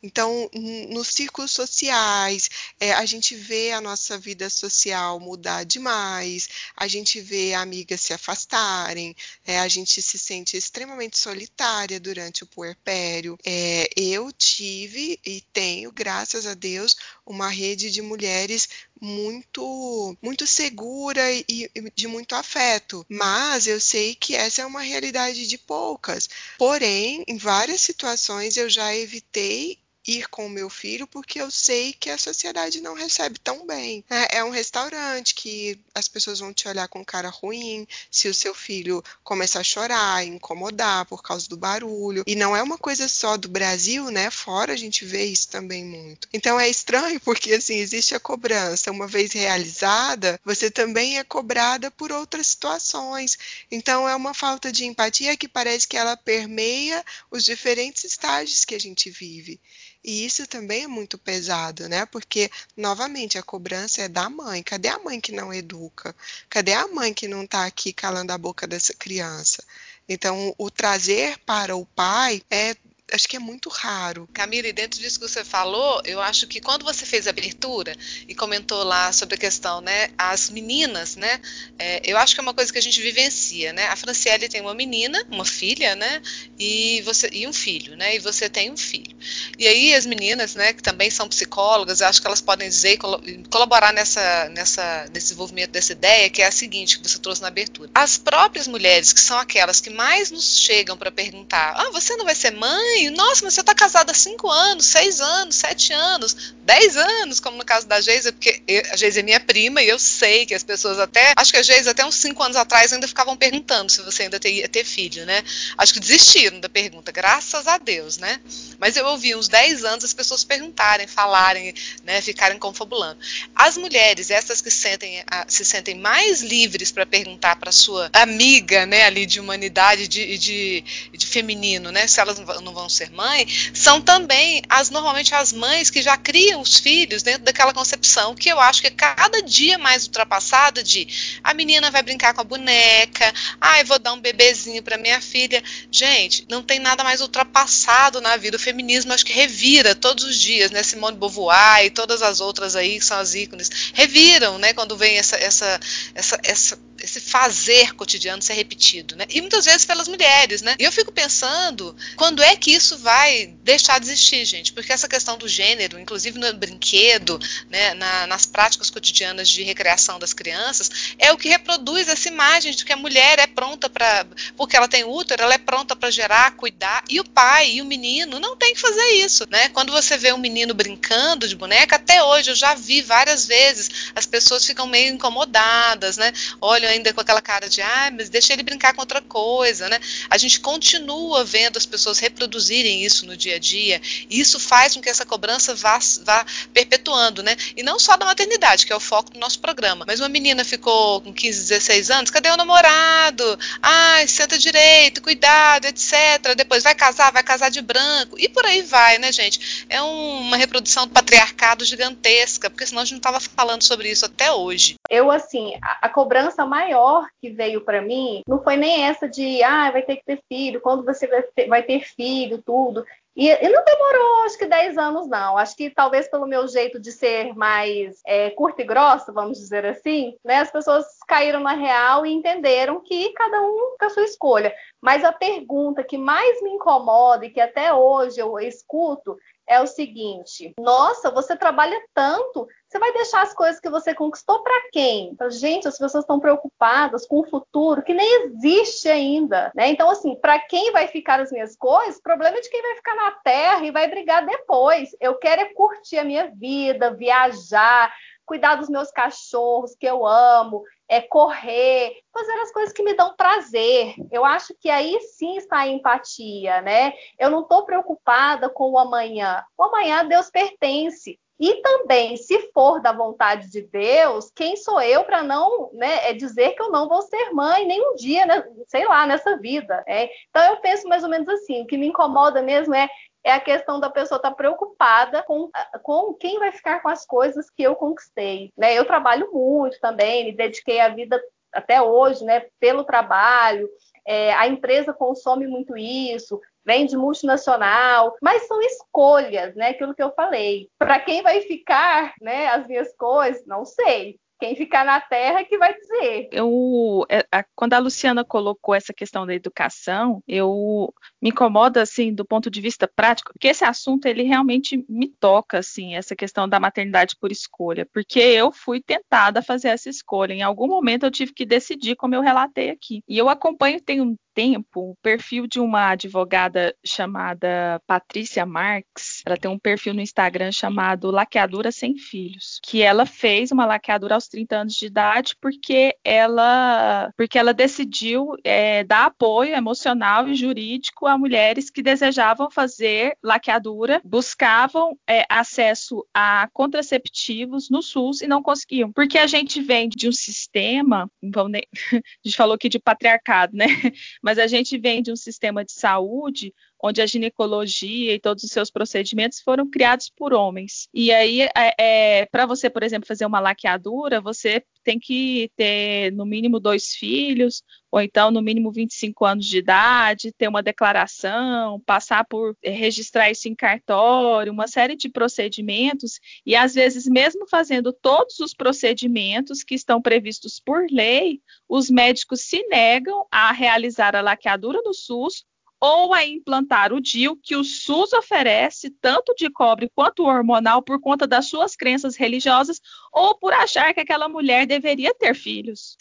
Então, 0.02 0.50
nos 0.90 1.08
círculos 1.08 1.50
sociais, 1.50 2.48
é, 2.78 2.92
a 2.92 3.04
gente 3.06 3.34
vê 3.34 3.72
a 3.72 3.80
nossa 3.80 4.18
vida 4.18 4.48
social 4.50 5.18
mudar 5.18 5.64
demais, 5.64 6.48
a 6.76 6.86
gente 6.86 7.20
vê 7.20 7.54
amigas 7.54 8.02
se 8.02 8.12
afastarem, 8.12 9.16
é, 9.44 9.58
a 9.58 9.68
gente 9.68 10.00
se 10.02 10.18
sente 10.18 10.56
extremamente 10.56 11.18
solitária 11.18 11.98
durante 11.98 12.44
o 12.44 12.46
puerpério. 12.46 13.38
É, 13.44 13.88
eu 13.96 14.30
tive 14.32 15.18
e 15.24 15.40
tenho, 15.52 15.90
graças 15.90 16.46
a 16.46 16.54
Deus, 16.54 16.96
uma 17.24 17.48
rede 17.48 17.90
de 17.90 18.02
mulheres 18.02 18.68
muito 19.00 20.16
muito 20.22 20.46
segura 20.46 21.30
e, 21.32 21.44
e, 21.48 21.70
de 21.94 22.06
muito 22.06 22.34
afeto. 22.34 23.04
Mas 23.08 23.66
eu 23.66 23.80
sei 23.80 24.14
que 24.14 24.34
essa 24.34 24.62
é 24.62 24.66
uma 24.66 24.82
realidade 24.82 25.46
de 25.46 25.58
poucas. 25.58 26.28
Porém, 26.58 27.24
em 27.26 27.36
várias 27.36 27.80
situações 27.80 28.56
eu 28.56 28.68
já 28.68 28.94
evitei 28.94 29.78
ir 30.06 30.28
com 30.28 30.46
o 30.46 30.50
meu 30.50 30.70
filho 30.70 31.06
porque 31.06 31.40
eu 31.40 31.50
sei 31.50 31.92
que 31.92 32.10
a 32.10 32.18
sociedade 32.18 32.80
não 32.80 32.94
recebe 32.94 33.38
tão 33.38 33.66
bem. 33.66 34.04
É, 34.08 34.38
é, 34.38 34.44
um 34.44 34.50
restaurante 34.50 35.34
que 35.34 35.78
as 35.94 36.08
pessoas 36.08 36.40
vão 36.40 36.52
te 36.52 36.68
olhar 36.68 36.88
com 36.88 37.04
cara 37.04 37.28
ruim 37.28 37.86
se 38.10 38.28
o 38.28 38.34
seu 38.34 38.54
filho 38.54 39.02
começar 39.24 39.60
a 39.60 39.64
chorar, 39.64 40.24
incomodar 40.24 41.04
por 41.06 41.22
causa 41.22 41.48
do 41.48 41.56
barulho. 41.56 42.22
E 42.26 42.36
não 42.36 42.56
é 42.56 42.62
uma 42.62 42.78
coisa 42.78 43.08
só 43.08 43.36
do 43.36 43.48
Brasil, 43.48 44.10
né? 44.10 44.30
Fora 44.30 44.72
a 44.72 44.76
gente 44.76 45.04
vê 45.04 45.24
isso 45.24 45.48
também 45.48 45.84
muito. 45.84 46.28
Então 46.32 46.58
é 46.58 46.68
estranho 46.68 47.20
porque 47.20 47.54
assim 47.54 47.76
existe 47.76 48.14
a 48.14 48.20
cobrança. 48.20 48.90
Uma 48.90 49.06
vez 49.06 49.32
realizada, 49.32 50.40
você 50.44 50.70
também 50.70 51.18
é 51.18 51.24
cobrada 51.24 51.90
por 51.90 52.12
outras 52.12 52.46
situações. 52.46 53.38
Então 53.70 54.08
é 54.08 54.14
uma 54.14 54.34
falta 54.34 54.70
de 54.70 54.84
empatia 54.84 55.36
que 55.36 55.48
parece 55.48 55.88
que 55.88 55.96
ela 55.96 56.16
permeia 56.16 57.04
os 57.30 57.44
diferentes 57.44 58.04
estágios 58.04 58.64
que 58.64 58.74
a 58.74 58.80
gente 58.80 59.10
vive. 59.10 59.60
E 60.06 60.24
isso 60.24 60.46
também 60.46 60.84
é 60.84 60.86
muito 60.86 61.18
pesado, 61.18 61.88
né? 61.88 62.06
Porque, 62.06 62.48
novamente, 62.76 63.38
a 63.38 63.42
cobrança 63.42 64.02
é 64.02 64.08
da 64.08 64.30
mãe. 64.30 64.62
Cadê 64.62 64.86
a 64.86 65.00
mãe 65.00 65.20
que 65.20 65.32
não 65.32 65.52
educa? 65.52 66.14
Cadê 66.48 66.74
a 66.74 66.86
mãe 66.86 67.12
que 67.12 67.26
não 67.26 67.42
está 67.42 67.66
aqui 67.66 67.92
calando 67.92 68.32
a 68.32 68.38
boca 68.38 68.68
dessa 68.68 68.94
criança? 68.94 69.64
Então, 70.08 70.54
o 70.56 70.70
trazer 70.70 71.36
para 71.38 71.74
o 71.74 71.84
pai 71.84 72.40
é 72.48 72.76
acho 73.12 73.28
que 73.28 73.36
é 73.36 73.38
muito 73.38 73.68
raro. 73.68 74.28
Camila, 74.32 74.66
e 74.66 74.72
dentro 74.72 75.00
disso 75.00 75.20
que 75.20 75.28
você 75.28 75.44
falou, 75.44 76.02
eu 76.04 76.20
acho 76.20 76.46
que 76.46 76.60
quando 76.60 76.84
você 76.84 77.06
fez 77.06 77.26
a 77.26 77.30
abertura 77.30 77.96
e 78.28 78.34
comentou 78.34 78.82
lá 78.82 79.12
sobre 79.12 79.36
a 79.36 79.38
questão, 79.38 79.80
né, 79.80 80.10
as 80.18 80.50
meninas, 80.50 81.16
né, 81.16 81.40
é, 81.78 82.00
eu 82.04 82.16
acho 82.18 82.34
que 82.34 82.40
é 82.40 82.42
uma 82.42 82.54
coisa 82.54 82.72
que 82.72 82.78
a 82.78 82.82
gente 82.82 83.00
vivencia, 83.00 83.72
né, 83.72 83.86
a 83.86 83.96
Franciele 83.96 84.48
tem 84.48 84.60
uma 84.60 84.74
menina, 84.74 85.24
uma 85.30 85.44
filha, 85.44 85.94
né, 85.94 86.20
e 86.58 87.00
você 87.02 87.28
e 87.32 87.46
um 87.46 87.52
filho, 87.52 87.96
né, 87.96 88.16
e 88.16 88.18
você 88.18 88.48
tem 88.48 88.70
um 88.70 88.76
filho. 88.76 89.16
E 89.58 89.66
aí 89.66 89.94
as 89.94 90.04
meninas, 90.04 90.54
né, 90.54 90.72
que 90.72 90.82
também 90.82 91.10
são 91.10 91.28
psicólogas, 91.28 92.00
eu 92.00 92.08
acho 92.08 92.20
que 92.20 92.26
elas 92.26 92.40
podem 92.40 92.68
dizer 92.68 92.98
e 93.24 93.44
colaborar 93.48 93.92
nessa, 93.92 94.48
nessa, 94.50 95.06
nesse 95.12 95.26
desenvolvimento 95.26 95.70
dessa 95.70 95.92
ideia, 95.92 96.28
que 96.28 96.42
é 96.42 96.46
a 96.46 96.52
seguinte, 96.52 96.98
que 96.98 97.08
você 97.08 97.18
trouxe 97.18 97.40
na 97.40 97.48
abertura. 97.48 97.90
As 97.94 98.18
próprias 98.18 98.66
mulheres, 98.66 99.12
que 99.12 99.20
são 99.20 99.38
aquelas 99.38 99.80
que 99.80 99.90
mais 99.90 100.30
nos 100.30 100.58
chegam 100.58 100.96
para 100.96 101.12
perguntar, 101.12 101.74
ah, 101.76 101.90
você 101.90 102.16
não 102.16 102.24
vai 102.24 102.34
ser 102.34 102.50
mãe? 102.50 102.95
Nossa, 103.10 103.44
mas 103.44 103.54
você 103.54 103.60
está 103.60 103.74
casada 103.74 104.12
há 104.12 104.14
cinco 104.14 104.50
anos, 104.50 104.86
seis 104.86 105.20
anos, 105.20 105.56
sete 105.56 105.92
anos, 105.92 106.54
dez 106.62 106.96
anos, 106.96 107.40
como 107.40 107.56
no 107.56 107.64
caso 107.64 107.86
da 107.86 108.00
Geisa, 108.00 108.32
porque 108.32 108.62
a 108.92 108.96
Geisa 108.96 109.20
é 109.20 109.22
minha 109.22 109.40
prima 109.40 109.82
e 109.82 109.88
eu 109.88 109.98
sei 109.98 110.46
que 110.46 110.54
as 110.54 110.62
pessoas 110.62 110.98
até, 110.98 111.32
acho 111.36 111.52
que 111.52 111.58
a 111.58 111.62
Geisa 111.62 111.90
até 111.90 112.04
uns 112.04 112.16
cinco 112.16 112.42
anos 112.42 112.56
atrás 112.56 112.92
ainda 112.92 113.06
ficavam 113.06 113.36
perguntando 113.36 113.90
se 113.90 114.02
você 114.02 114.24
ainda 114.24 114.40
ia 114.48 114.68
ter 114.68 114.84
filho, 114.84 115.24
né? 115.26 115.42
Acho 115.78 115.94
que 115.94 116.00
desistiram 116.00 116.60
da 116.60 116.68
pergunta, 116.68 117.12
graças 117.12 117.66
a 117.66 117.78
Deus, 117.78 118.16
né? 118.18 118.40
Mas 118.78 118.96
eu 118.96 119.06
ouvi 119.06 119.34
uns 119.34 119.48
dez 119.48 119.84
anos 119.84 120.04
as 120.04 120.12
pessoas 120.14 120.44
perguntarem, 120.44 121.06
falarem, 121.06 121.74
né, 122.04 122.20
ficarem 122.20 122.58
confabulando. 122.58 123.18
As 123.54 123.76
mulheres, 123.76 124.30
essas 124.30 124.60
que 124.60 124.70
sentem, 124.70 125.24
se 125.48 125.64
sentem 125.64 125.94
mais 125.94 126.42
livres 126.42 126.90
para 126.90 127.06
perguntar 127.06 127.56
para 127.56 127.72
sua 127.72 128.10
amiga, 128.12 128.86
né, 128.86 129.04
ali 129.04 129.26
de 129.26 129.40
humanidade, 129.40 130.08
de, 130.08 130.38
de, 130.38 130.84
de 131.12 131.26
feminino, 131.26 131.90
né, 131.90 132.06
se 132.06 132.20
elas 132.20 132.38
não 132.38 132.72
vão 132.72 132.85
ser 132.88 133.10
mãe, 133.10 133.46
são 133.72 134.00
também 134.00 134.62
as 134.68 134.90
normalmente 134.90 135.34
as 135.34 135.52
mães 135.52 135.90
que 135.90 136.02
já 136.02 136.16
criam 136.16 136.60
os 136.60 136.76
filhos 136.78 137.22
dentro 137.22 137.42
daquela 137.42 137.72
concepção 137.72 138.34
que 138.34 138.48
eu 138.48 138.60
acho 138.60 138.80
que 138.80 138.88
é 138.88 138.90
cada 138.90 139.42
dia 139.42 139.78
mais 139.78 140.04
ultrapassada 140.04 140.82
de 140.82 141.06
a 141.42 141.54
menina 141.54 141.90
vai 141.90 142.02
brincar 142.02 142.34
com 142.34 142.40
a 142.40 142.44
boneca, 142.44 143.32
ai, 143.60 143.84
vou 143.84 143.98
dar 143.98 144.12
um 144.12 144.20
bebezinho 144.20 144.82
para 144.82 144.98
minha 144.98 145.20
filha. 145.20 145.62
Gente, 145.90 146.44
não 146.48 146.62
tem 146.62 146.78
nada 146.78 147.04
mais 147.04 147.20
ultrapassado 147.20 148.20
na 148.20 148.36
vida. 148.36 148.56
O 148.56 148.60
feminismo 148.60 149.12
acho 149.12 149.24
que 149.24 149.32
revira 149.32 149.94
todos 149.94 150.24
os 150.24 150.40
dias, 150.40 150.70
né? 150.70 150.82
Simone 150.82 151.14
de 151.14 151.20
Beauvoir 151.20 151.84
e 151.84 151.90
todas 151.90 152.22
as 152.22 152.40
outras 152.40 152.76
aí 152.76 152.98
que 152.98 153.04
são 153.04 153.18
as 153.18 153.34
ícones, 153.34 153.70
reviram, 153.94 154.58
né, 154.58 154.72
quando 154.72 154.96
vem 154.96 155.18
essa 155.18 155.36
essa 155.36 155.80
essa, 156.14 156.40
essa 156.42 156.78
esse 157.02 157.20
fazer 157.20 157.94
cotidiano 157.94 158.42
ser 158.42 158.54
repetido, 158.54 159.16
né? 159.16 159.26
E 159.28 159.40
muitas 159.40 159.64
vezes 159.64 159.84
pelas 159.84 160.08
mulheres, 160.08 160.62
né? 160.62 160.74
E 160.78 160.84
eu 160.84 160.92
fico 160.92 161.12
pensando 161.12 161.94
quando 162.16 162.42
é 162.42 162.56
que 162.56 162.72
isso 162.76 162.98
vai 162.98 163.54
deixar 163.62 163.98
de 163.98 164.06
existir, 164.06 164.44
gente? 164.44 164.72
Porque 164.72 164.92
essa 164.92 165.08
questão 165.08 165.36
do 165.36 165.48
gênero, 165.48 165.98
inclusive 165.98 166.38
no 166.38 166.52
brinquedo, 166.54 167.40
né, 167.68 167.94
na, 167.94 168.26
nas 168.26 168.46
práticas 168.46 168.90
cotidianas 168.90 169.48
de 169.48 169.62
recreação 169.62 170.18
das 170.18 170.32
crianças, 170.32 171.14
é 171.18 171.32
o 171.32 171.36
que 171.36 171.48
reproduz 171.48 172.08
essa 172.08 172.28
imagem 172.28 172.72
de 172.72 172.84
que 172.84 172.92
a 172.92 172.96
mulher 172.96 173.38
é 173.38 173.46
pronta 173.46 173.88
para, 173.88 174.26
porque 174.56 174.76
ela 174.76 174.88
tem 174.88 175.04
útero, 175.04 175.42
ela 175.42 175.54
é 175.54 175.58
pronta 175.58 175.96
para 175.96 176.10
gerar, 176.10 176.52
cuidar, 176.52 177.02
e 177.08 177.18
o 177.18 177.24
pai 177.24 177.72
e 177.72 177.82
o 177.82 177.84
menino 177.84 178.38
não 178.38 178.56
tem 178.56 178.74
que 178.74 178.80
fazer 178.80 179.10
isso, 179.14 179.44
né? 179.50 179.68
Quando 179.70 179.92
você 179.92 180.16
vê 180.16 180.32
um 180.32 180.38
menino 180.38 180.74
brincando 180.74 181.48
de 181.48 181.56
boneca, 181.56 181.96
até 181.96 182.22
hoje 182.22 182.50
eu 182.50 182.54
já 182.54 182.74
vi 182.74 183.02
várias 183.02 183.46
vezes 183.46 184.12
as 184.14 184.26
pessoas 184.26 184.64
ficam 184.64 184.86
meio 184.86 185.12
incomodadas, 185.12 186.16
né? 186.16 186.32
Olham 186.60 186.88
ainda 186.88 187.12
com 187.12 187.20
aquela 187.20 187.40
cara 187.40 187.68
de, 187.68 187.80
ah, 187.80 188.10
mas 188.14 188.28
deixa 188.28 188.52
ele 188.52 188.62
brincar 188.62 188.94
com 188.94 189.00
outra 189.00 189.20
coisa, 189.20 189.88
né? 189.88 189.98
A 190.28 190.38
gente 190.38 190.60
continua 190.60 191.44
vendo 191.44 191.76
as 191.76 191.86
pessoas 191.86 192.18
reproduzirem 192.66 193.04
isso 193.04 193.26
no 193.26 193.36
dia 193.36 193.56
a 193.56 193.58
dia, 193.58 194.00
e 194.28 194.40
isso 194.40 194.58
faz 194.58 194.94
com 194.94 195.00
que 195.00 195.08
essa 195.08 195.24
cobrança 195.24 195.74
vá, 195.74 195.98
vá 196.24 196.44
perpetuando, 196.72 197.42
né? 197.42 197.56
E 197.76 197.82
não 197.82 197.98
só 197.98 198.16
da 198.16 198.26
maternidade, 198.26 198.84
que 198.84 198.92
é 198.92 198.96
o 198.96 199.00
foco 199.00 199.30
do 199.30 199.38
nosso 199.38 199.60
programa, 199.60 200.04
mas 200.06 200.20
uma 200.20 200.28
menina 200.28 200.64
ficou 200.64 201.20
com 201.20 201.32
15, 201.32 201.68
16 201.68 202.10
anos, 202.10 202.30
cadê 202.30 202.50
o 202.50 202.56
namorado? 202.56 203.58
Ai, 203.80 204.26
senta 204.26 204.58
direito, 204.58 205.22
cuidado, 205.22 205.86
etc. 205.86 206.54
Depois 206.56 206.82
vai 206.82 206.94
casar, 206.94 207.32
vai 207.32 207.42
casar 207.42 207.70
de 207.70 207.80
branco, 207.80 208.36
e 208.38 208.48
por 208.48 208.64
aí 208.64 208.82
vai, 208.82 209.18
né, 209.18 209.30
gente? 209.32 209.86
É 209.88 210.02
um, 210.02 210.40
uma 210.40 210.56
reprodução 210.56 211.06
do 211.06 211.12
patriarcado 211.12 211.84
gigantesca, 211.84 212.68
porque 212.68 212.86
senão 212.86 213.02
a 213.02 213.04
gente 213.04 213.12
não 213.12 213.18
estava 213.18 213.40
falando 213.40 213.82
sobre 213.82 214.10
isso 214.10 214.26
até 214.26 214.50
hoje. 214.50 214.96
Eu, 215.10 215.30
assim, 215.30 215.74
a, 215.82 216.06
a 216.06 216.08
cobrança 216.08 216.64
maior 216.66 217.26
que 217.40 217.50
veio 217.50 217.80
para 217.80 218.02
mim 218.02 218.42
não 218.46 218.62
foi 218.62 218.76
nem 218.76 219.04
essa 219.04 219.28
de, 219.28 219.62
ah, 219.62 219.90
vai 219.90 220.02
ter 220.02 220.16
que 220.16 220.24
ter 220.24 220.40
filho, 220.48 220.80
quando 220.80 221.04
você 221.04 221.26
vai 221.26 221.42
ter, 221.42 221.68
vai 221.68 221.82
ter 221.82 222.00
filho, 222.16 222.55
tudo. 222.58 223.04
E, 223.36 223.48
e, 223.50 223.68
não 223.68 223.84
demorou, 223.84 224.44
acho 224.44 224.56
que 224.56 224.66
10 224.66 224.96
anos, 224.96 225.28
não. 225.28 225.58
Acho 225.58 225.76
que 225.76 225.90
talvez 225.90 226.28
pelo 226.28 226.46
meu 226.46 226.66
jeito 226.66 226.98
de 226.98 227.12
ser 227.12 227.54
mais 227.54 228.20
é, 228.26 228.50
curta 228.50 228.80
e 228.80 228.86
grossa, 228.86 229.30
vamos 229.30 229.58
dizer 229.58 229.84
assim, 229.84 230.36
né, 230.42 230.56
as 230.56 230.70
pessoas 230.70 231.04
caíram 231.26 231.60
na 231.60 231.72
real 231.72 232.24
e 232.24 232.32
entenderam 232.32 233.00
que 233.00 233.32
cada 233.32 233.60
um 233.60 233.96
com 233.98 234.06
a 234.06 234.10
sua 234.10 234.24
escolha. 234.24 234.74
Mas 235.00 235.24
a 235.24 235.32
pergunta 235.32 236.04
que 236.04 236.16
mais 236.16 236.62
me 236.62 236.70
incomoda 236.70 237.44
e 237.44 237.50
que 237.50 237.60
até 237.60 237.92
hoje 237.92 238.40
eu 238.40 238.58
escuto 238.58 239.36
é 239.68 239.80
o 239.80 239.86
seguinte: 239.86 240.72
nossa, 240.78 241.30
você 241.30 241.56
trabalha 241.56 242.00
tanto, 242.14 242.68
você 242.88 242.98
vai 242.98 243.12
deixar 243.12 243.42
as 243.42 243.52
coisas 243.52 243.80
que 243.80 243.90
você 243.90 244.14
conquistou 244.14 244.62
para 244.62 244.88
quem? 244.92 245.30
Então, 245.30 245.50
gente, 245.50 245.88
as 245.88 245.98
pessoas 245.98 246.22
estão 246.22 246.38
preocupadas 246.38 247.26
com 247.26 247.40
o 247.40 247.48
futuro 247.48 248.02
que 248.02 248.14
nem 248.14 248.44
existe 248.44 249.08
ainda, 249.08 249.72
né? 249.74 249.88
Então, 249.88 250.08
assim, 250.08 250.36
para 250.36 250.58
quem 250.60 250.92
vai 250.92 251.08
ficar 251.08 251.40
as 251.40 251.50
minhas 251.50 251.76
coisas, 251.76 252.16
o 252.16 252.22
problema 252.22 252.56
é 252.56 252.60
de 252.60 252.70
quem 252.70 252.80
vai 252.80 252.94
ficar 252.94 253.16
na 253.16 253.30
Terra 253.32 253.84
e 253.84 253.90
vai 253.90 254.08
brigar 254.08 254.46
depois. 254.46 255.10
Eu 255.20 255.34
quero 255.34 255.62
é 255.62 255.74
curtir 255.74 256.18
a 256.18 256.24
minha 256.24 256.50
vida, 256.54 257.14
viajar, 257.14 258.14
cuidar 258.46 258.76
dos 258.76 258.88
meus 258.88 259.10
cachorros 259.10 259.96
que 259.96 260.06
eu 260.06 260.24
amo, 260.24 260.84
é 261.08 261.20
correr, 261.20 262.16
fazer 262.32 262.52
as 262.60 262.72
coisas 262.72 262.92
que 262.92 263.02
me 263.02 263.14
dão 263.14 263.34
prazer. 263.36 264.14
Eu 264.30 264.44
acho 264.44 264.74
que 264.80 264.90
aí 264.90 265.18
sim 265.20 265.56
está 265.56 265.78
a 265.78 265.88
empatia, 265.88 266.80
né? 266.82 267.12
Eu 267.38 267.50
não 267.50 267.62
estou 267.62 267.84
preocupada 267.84 268.68
com 268.68 268.90
o 268.90 268.98
amanhã. 268.98 269.64
O 269.76 269.84
amanhã 269.84 270.20
a 270.20 270.24
Deus 270.24 270.50
pertence. 270.50 271.38
E 271.58 271.80
também, 271.80 272.36
se 272.36 272.70
for 272.72 273.00
da 273.00 273.12
vontade 273.12 273.70
de 273.70 273.80
Deus, 273.80 274.50
quem 274.54 274.76
sou 274.76 275.00
eu 275.00 275.24
para 275.24 275.42
não 275.42 275.90
né, 275.94 276.28
é 276.28 276.34
dizer 276.34 276.72
que 276.72 276.82
eu 276.82 276.90
não 276.90 277.08
vou 277.08 277.22
ser 277.22 277.50
mãe 277.52 277.86
nem 277.86 277.98
um 278.10 278.14
dia, 278.14 278.44
né, 278.44 278.62
sei 278.86 279.06
lá, 279.06 279.26
nessa 279.26 279.56
vida. 279.56 280.04
Né? 280.06 280.28
Então 280.50 280.62
eu 280.64 280.76
penso 280.78 281.08
mais 281.08 281.24
ou 281.24 281.30
menos 281.30 281.48
assim, 281.48 281.82
o 281.82 281.86
que 281.86 281.96
me 281.96 282.08
incomoda 282.08 282.60
mesmo 282.60 282.94
é 282.94 283.08
é 283.46 283.52
a 283.52 283.60
questão 283.60 284.00
da 284.00 284.10
pessoa 284.10 284.38
estar 284.38 284.50
tá 284.50 284.56
preocupada 284.56 285.40
com, 285.44 285.70
com 286.02 286.34
quem 286.34 286.58
vai 286.58 286.72
ficar 286.72 287.00
com 287.00 287.08
as 287.08 287.24
coisas 287.24 287.70
que 287.70 287.84
eu 287.84 287.94
conquistei. 287.94 288.72
Né? 288.76 288.98
Eu 288.98 289.04
trabalho 289.04 289.48
muito 289.52 290.00
também, 290.00 290.46
me 290.46 290.52
dediquei 290.52 290.98
a 290.98 291.08
vida 291.08 291.40
até 291.72 292.02
hoje, 292.02 292.44
né, 292.44 292.66
pelo 292.80 293.04
trabalho. 293.04 293.88
É, 294.26 294.52
a 294.54 294.66
empresa 294.66 295.12
consome 295.12 295.68
muito 295.68 295.96
isso, 295.96 296.60
vem 296.84 297.06
de 297.06 297.16
multinacional, 297.16 298.34
mas 298.42 298.66
são 298.66 298.82
escolhas, 298.82 299.76
né? 299.76 299.90
Aquilo 299.90 300.14
que 300.14 300.22
eu 300.22 300.32
falei. 300.32 300.88
Para 300.98 301.20
quem 301.20 301.42
vai 301.42 301.60
ficar, 301.60 302.34
né, 302.40 302.66
as 302.66 302.84
minhas 302.88 303.14
coisas, 303.16 303.64
não 303.64 303.84
sei. 303.84 304.40
Quem 304.58 304.74
ficar 304.74 305.04
na 305.04 305.20
terra 305.20 305.60
é 305.60 305.64
que 305.64 305.76
vai 305.76 305.94
dizer. 305.94 306.48
Eu, 306.50 307.24
é, 307.28 307.44
quando 307.74 307.92
a 307.92 307.98
Luciana 307.98 308.44
colocou 308.44 308.94
essa 308.94 309.12
questão 309.12 309.46
da 309.46 309.54
educação, 309.54 310.42
eu 310.48 311.12
me 311.40 311.50
incomoda 311.50 312.02
assim 312.02 312.32
do 312.32 312.44
ponto 312.44 312.70
de 312.70 312.80
vista 312.80 313.06
prático, 313.06 313.52
porque 313.52 313.68
esse 313.68 313.84
assunto 313.84 314.26
ele 314.26 314.42
realmente 314.42 315.04
me 315.08 315.28
toca 315.28 315.78
assim, 315.78 316.14
essa 316.14 316.34
questão 316.34 316.68
da 316.68 316.80
maternidade 316.80 317.36
por 317.40 317.52
escolha, 317.52 318.06
porque 318.12 318.40
eu 318.40 318.72
fui 318.72 319.00
tentada 319.00 319.60
a 319.60 319.62
fazer 319.62 319.88
essa 319.88 320.08
escolha. 320.08 320.54
Em 320.54 320.62
algum 320.62 320.86
momento 320.86 321.24
eu 321.24 321.30
tive 321.30 321.52
que 321.52 321.66
decidir, 321.66 322.16
como 322.16 322.34
eu 322.34 322.40
relatei 322.40 322.90
aqui. 322.90 323.22
E 323.28 323.36
eu 323.36 323.48
acompanho 323.48 324.00
tem 324.00 324.20
um 324.20 324.36
tempo 324.56 325.10
o 325.10 325.16
perfil 325.22 325.66
de 325.66 325.78
uma 325.78 326.12
advogada 326.12 326.96
chamada 327.04 328.00
Patrícia 328.06 328.64
Marques. 328.64 329.42
Ela 329.44 329.58
tem 329.58 329.70
um 329.70 329.78
perfil 329.78 330.14
no 330.14 330.22
Instagram 330.22 330.72
chamado 330.72 331.30
Laqueadura 331.30 331.92
Sem 331.92 332.16
Filhos, 332.16 332.80
que 332.82 333.02
ela 333.02 333.26
fez 333.26 333.70
uma 333.70 333.84
laqueadura 333.84 334.34
aos 334.34 334.45
30 334.48 334.76
anos 334.76 334.94
de 334.94 335.06
idade 335.06 335.56
porque 335.60 336.16
ela, 336.24 337.32
porque 337.36 337.58
ela 337.58 337.72
decidiu 337.72 338.54
é, 338.64 339.04
dar 339.04 339.26
apoio 339.26 339.74
emocional 339.74 340.48
e 340.48 340.54
jurídico 340.54 341.26
a 341.26 341.38
mulheres 341.38 341.90
que 341.90 342.02
desejavam 342.02 342.70
fazer 342.70 343.36
laqueadura, 343.42 344.20
buscavam 344.24 345.18
é, 345.28 345.44
acesso 345.48 346.26
a 346.34 346.68
contraceptivos 346.72 347.90
no 347.90 348.02
SUS 348.02 348.40
e 348.40 348.46
não 348.46 348.62
conseguiam. 348.62 349.12
Porque 349.12 349.38
a 349.38 349.46
gente 349.46 349.80
vem 349.80 350.08
de 350.08 350.28
um 350.28 350.32
sistema, 350.32 351.30
vamos, 351.42 351.80
a 352.12 352.20
gente 352.44 352.56
falou 352.56 352.74
aqui 352.74 352.88
de 352.88 352.98
patriarcado, 352.98 353.76
né? 353.76 353.86
mas 354.42 354.58
a 354.58 354.66
gente 354.66 354.98
vem 354.98 355.22
de 355.22 355.32
um 355.32 355.36
sistema 355.36 355.84
de 355.84 355.92
saúde 355.92 356.72
onde 357.02 357.20
a 357.20 357.26
ginecologia 357.26 358.34
e 358.34 358.40
todos 358.40 358.64
os 358.64 358.70
seus 358.70 358.90
procedimentos 358.90 359.60
foram 359.60 359.88
criados 359.88 360.30
por 360.34 360.52
homens. 360.52 361.08
E 361.12 361.32
aí, 361.32 361.62
é, 361.62 361.94
é 361.98 362.46
para 362.46 362.66
você, 362.66 362.88
por 362.88 363.02
exemplo, 363.02 363.26
fazer 363.28 363.46
uma 363.46 363.60
laqueadura, 363.60 364.35
você 364.40 364.84
tem 365.04 365.18
que 365.18 365.70
ter 365.76 366.32
no 366.32 366.44
mínimo 366.44 366.80
dois 366.80 367.14
filhos, 367.14 367.82
ou 368.10 368.20
então 368.20 368.50
no 368.50 368.60
mínimo 368.60 368.90
25 368.90 369.44
anos 369.44 369.66
de 369.66 369.78
idade, 369.78 370.52
ter 370.52 370.68
uma 370.68 370.82
declaração, 370.82 372.00
passar 372.00 372.44
por 372.44 372.76
é, 372.82 372.90
registrar 372.90 373.50
isso 373.50 373.68
em 373.68 373.74
cartório, 373.74 374.72
uma 374.72 374.88
série 374.88 375.14
de 375.14 375.28
procedimentos, 375.28 376.40
e 376.64 376.74
às 376.74 376.94
vezes, 376.94 377.26
mesmo 377.26 377.68
fazendo 377.68 378.12
todos 378.12 378.58
os 378.58 378.74
procedimentos 378.74 379.84
que 379.84 379.94
estão 379.94 380.20
previstos 380.20 380.80
por 380.84 381.06
lei, 381.10 381.60
os 381.88 382.10
médicos 382.10 382.62
se 382.62 382.82
negam 382.88 383.46
a 383.50 383.70
realizar 383.72 384.34
a 384.34 384.40
laqueadura 384.40 385.00
no 385.04 385.14
SUS 385.14 385.64
ou 386.06 386.32
a 386.32 386.46
implantar 386.46 387.12
o 387.12 387.20
DIL 387.20 387.58
que 387.60 387.74
o 387.74 387.82
SUS 387.82 388.32
oferece, 388.32 389.10
tanto 389.20 389.52
de 389.56 389.68
cobre 389.68 390.08
quanto 390.14 390.44
hormonal, 390.44 391.02
por 391.02 391.20
conta 391.20 391.48
das 391.48 391.68
suas 391.68 391.96
crenças 391.96 392.36
religiosas, 392.36 393.00
ou 393.32 393.58
por 393.58 393.72
achar 393.72 394.14
que 394.14 394.20
aquela 394.20 394.48
mulher 394.48 394.86
deveria 394.86 395.34
ter 395.34 395.54
filhos. 395.54 396.16